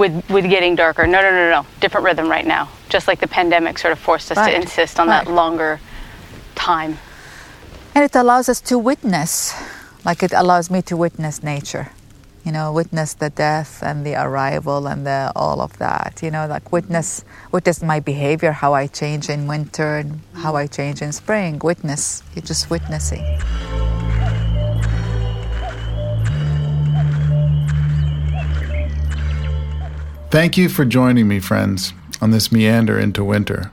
With 0.00 0.14
with 0.34 0.46
getting 0.54 0.74
darker. 0.84 1.04
No, 1.14 1.18
no, 1.26 1.30
no, 1.40 1.46
no. 1.56 1.62
Different 1.82 2.04
rhythm 2.08 2.26
right 2.36 2.46
now. 2.56 2.64
Just 2.94 3.04
like 3.10 3.18
the 3.26 3.32
pandemic 3.40 3.74
sort 3.82 3.92
of 3.96 3.98
forced 4.08 4.28
us 4.32 4.36
Right. 4.38 4.50
to 4.52 4.56
insist 4.62 4.94
on 5.00 5.08
Right. 5.08 5.24
that 5.24 5.32
longer 5.42 5.72
time. 6.54 6.92
and 7.94 8.02
it 8.08 8.14
allows 8.22 8.46
us 8.52 8.60
to 8.70 8.74
witness 8.90 9.34
like 10.08 10.20
it 10.28 10.32
allows 10.42 10.66
me 10.74 10.80
to 10.90 10.94
witness 11.06 11.36
nature 11.54 11.86
you 12.46 12.52
know 12.56 12.66
witness 12.80 13.10
the 13.24 13.30
death 13.46 13.72
and 13.88 13.96
the 14.08 14.14
arrival 14.26 14.80
and 14.92 15.00
the 15.10 15.20
all 15.42 15.58
of 15.66 15.72
that 15.84 16.12
you 16.24 16.30
know 16.34 16.44
like 16.54 16.66
witness 16.76 17.08
witness 17.54 17.76
my 17.92 17.98
behavior 18.12 18.52
how 18.62 18.70
i 18.82 18.84
change 19.00 19.24
in 19.34 19.40
winter 19.54 19.90
and 20.02 20.10
how 20.44 20.52
i 20.62 20.64
change 20.78 20.98
in 21.06 21.10
spring 21.22 21.52
witness 21.70 22.22
you're 22.34 22.48
just 22.52 22.64
witnessing 22.74 23.24
Thank 30.30 30.56
you 30.56 30.68
for 30.68 30.84
joining 30.84 31.26
me, 31.26 31.40
friends, 31.40 31.92
on 32.20 32.30
this 32.30 32.52
meander 32.52 32.96
into 32.96 33.24
winter. 33.24 33.72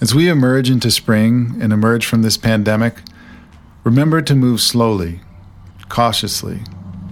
As 0.00 0.14
we 0.14 0.30
emerge 0.30 0.70
into 0.70 0.90
spring 0.90 1.58
and 1.60 1.70
emerge 1.70 2.06
from 2.06 2.22
this 2.22 2.38
pandemic, 2.38 3.02
remember 3.84 4.22
to 4.22 4.34
move 4.34 4.62
slowly, 4.62 5.20
cautiously, 5.90 6.60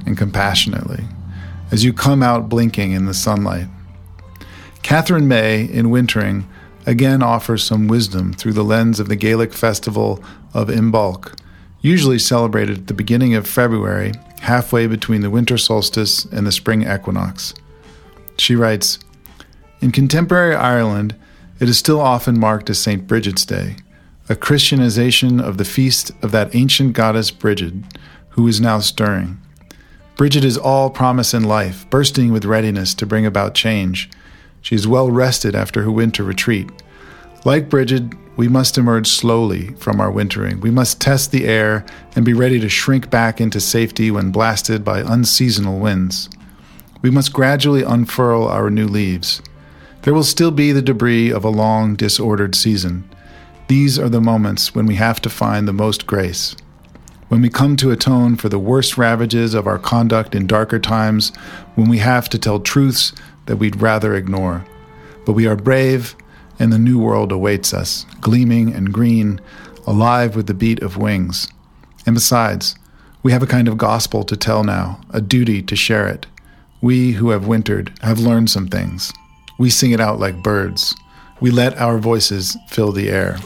and 0.06 0.16
compassionately 0.16 1.04
as 1.70 1.84
you 1.84 1.92
come 1.92 2.22
out 2.22 2.48
blinking 2.48 2.92
in 2.92 3.04
the 3.04 3.12
sunlight. 3.12 3.66
Katherine 4.82 5.28
May, 5.28 5.64
in 5.64 5.90
Wintering, 5.90 6.48
again 6.86 7.22
offers 7.22 7.62
some 7.62 7.86
wisdom 7.86 8.32
through 8.32 8.54
the 8.54 8.64
lens 8.64 8.98
of 8.98 9.08
the 9.08 9.16
Gaelic 9.16 9.52
festival 9.52 10.24
of 10.54 10.68
Imbolc, 10.68 11.38
usually 11.82 12.18
celebrated 12.18 12.78
at 12.78 12.86
the 12.86 12.94
beginning 12.94 13.34
of 13.34 13.46
February, 13.46 14.12
halfway 14.40 14.86
between 14.86 15.20
the 15.20 15.28
winter 15.28 15.58
solstice 15.58 16.24
and 16.24 16.46
the 16.46 16.52
spring 16.52 16.90
equinox. 16.90 17.52
She 18.42 18.56
writes 18.56 18.98
In 19.80 19.92
contemporary 19.92 20.56
Ireland, 20.56 21.14
it 21.60 21.68
is 21.68 21.78
still 21.78 22.00
often 22.00 22.40
marked 22.40 22.68
as 22.70 22.78
St. 22.80 23.06
Bridget's 23.06 23.44
Day, 23.44 23.76
a 24.28 24.34
Christianization 24.34 25.38
of 25.38 25.58
the 25.58 25.64
feast 25.64 26.10
of 26.22 26.32
that 26.32 26.52
ancient 26.52 26.92
goddess 26.92 27.30
Bridget, 27.30 27.74
who 28.30 28.48
is 28.48 28.60
now 28.60 28.80
stirring. 28.80 29.40
Bridget 30.16 30.44
is 30.44 30.58
all 30.58 30.90
promise 30.90 31.32
and 31.32 31.46
life, 31.46 31.88
bursting 31.88 32.32
with 32.32 32.44
readiness 32.44 32.94
to 32.94 33.06
bring 33.06 33.24
about 33.24 33.54
change. 33.54 34.10
She 34.60 34.74
is 34.74 34.88
well 34.88 35.08
rested 35.08 35.54
after 35.54 35.82
her 35.82 35.92
winter 35.92 36.24
retreat. 36.24 36.68
Like 37.44 37.68
Bridget, 37.68 38.02
we 38.34 38.48
must 38.48 38.76
emerge 38.76 39.06
slowly 39.06 39.68
from 39.74 40.00
our 40.00 40.10
wintering. 40.10 40.58
We 40.60 40.72
must 40.72 41.00
test 41.00 41.30
the 41.30 41.44
air 41.44 41.86
and 42.16 42.24
be 42.24 42.34
ready 42.34 42.58
to 42.58 42.68
shrink 42.68 43.08
back 43.08 43.40
into 43.40 43.60
safety 43.60 44.10
when 44.10 44.32
blasted 44.32 44.84
by 44.84 44.98
unseasonal 45.02 45.78
winds. 45.78 46.28
We 47.02 47.10
must 47.10 47.32
gradually 47.32 47.82
unfurl 47.82 48.46
our 48.46 48.70
new 48.70 48.86
leaves. 48.86 49.42
There 50.02 50.14
will 50.14 50.22
still 50.22 50.52
be 50.52 50.70
the 50.70 50.82
debris 50.82 51.30
of 51.30 51.44
a 51.44 51.50
long, 51.50 51.96
disordered 51.96 52.54
season. 52.54 53.08
These 53.66 53.98
are 53.98 54.08
the 54.08 54.20
moments 54.20 54.74
when 54.74 54.86
we 54.86 54.94
have 54.94 55.20
to 55.22 55.30
find 55.30 55.66
the 55.66 55.72
most 55.72 56.06
grace. 56.06 56.54
When 57.28 57.42
we 57.42 57.48
come 57.48 57.76
to 57.76 57.90
atone 57.90 58.36
for 58.36 58.48
the 58.48 58.58
worst 58.58 58.96
ravages 58.96 59.54
of 59.54 59.66
our 59.66 59.78
conduct 59.78 60.34
in 60.34 60.46
darker 60.46 60.78
times, 60.78 61.34
when 61.74 61.88
we 61.88 61.98
have 61.98 62.28
to 62.28 62.38
tell 62.38 62.60
truths 62.60 63.12
that 63.46 63.56
we'd 63.56 63.80
rather 63.80 64.14
ignore. 64.14 64.64
But 65.24 65.32
we 65.32 65.46
are 65.46 65.56
brave, 65.56 66.14
and 66.58 66.72
the 66.72 66.78
new 66.78 66.98
world 66.98 67.32
awaits 67.32 67.72
us, 67.72 68.06
gleaming 68.20 68.74
and 68.74 68.92
green, 68.92 69.40
alive 69.86 70.36
with 70.36 70.46
the 70.46 70.54
beat 70.54 70.82
of 70.82 70.96
wings. 70.96 71.48
And 72.06 72.14
besides, 72.14 72.76
we 73.22 73.32
have 73.32 73.42
a 73.42 73.46
kind 73.46 73.66
of 73.66 73.78
gospel 73.78 74.24
to 74.24 74.36
tell 74.36 74.62
now, 74.62 75.00
a 75.10 75.20
duty 75.20 75.62
to 75.62 75.74
share 75.74 76.06
it. 76.06 76.26
We 76.82 77.12
who 77.12 77.30
have 77.30 77.46
wintered 77.46 77.92
have 78.02 78.18
learned 78.18 78.50
some 78.50 78.66
things. 78.66 79.12
We 79.56 79.70
sing 79.70 79.92
it 79.92 80.00
out 80.00 80.18
like 80.18 80.42
birds. 80.42 80.96
We 81.40 81.52
let 81.52 81.78
our 81.78 81.96
voices 81.98 82.56
fill 82.68 82.90
the 82.90 83.08
air. 83.08 83.38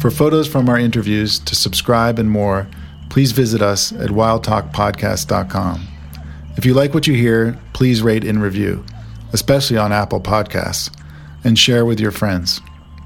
For 0.00 0.10
photos 0.10 0.48
from 0.48 0.68
our 0.68 0.78
interviews, 0.78 1.38
to 1.40 1.54
subscribe 1.54 2.18
and 2.18 2.28
more, 2.28 2.68
please 3.10 3.30
visit 3.30 3.62
us 3.62 3.92
at 3.92 4.10
wildtalkpodcast.com. 4.10 5.86
If 6.56 6.64
you 6.66 6.74
like 6.74 6.94
what 6.94 7.06
you 7.06 7.14
hear, 7.14 7.56
please 7.74 8.02
rate 8.02 8.24
and 8.24 8.42
review, 8.42 8.84
especially 9.32 9.78
on 9.78 9.92
Apple 9.92 10.20
Podcasts, 10.20 10.90
and 11.46 11.56
share 11.56 11.86
with 11.86 12.00
your 12.00 12.10
friends. 12.10 12.60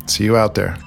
See 0.06 0.24
you 0.24 0.34
out 0.34 0.54
there. 0.54 0.78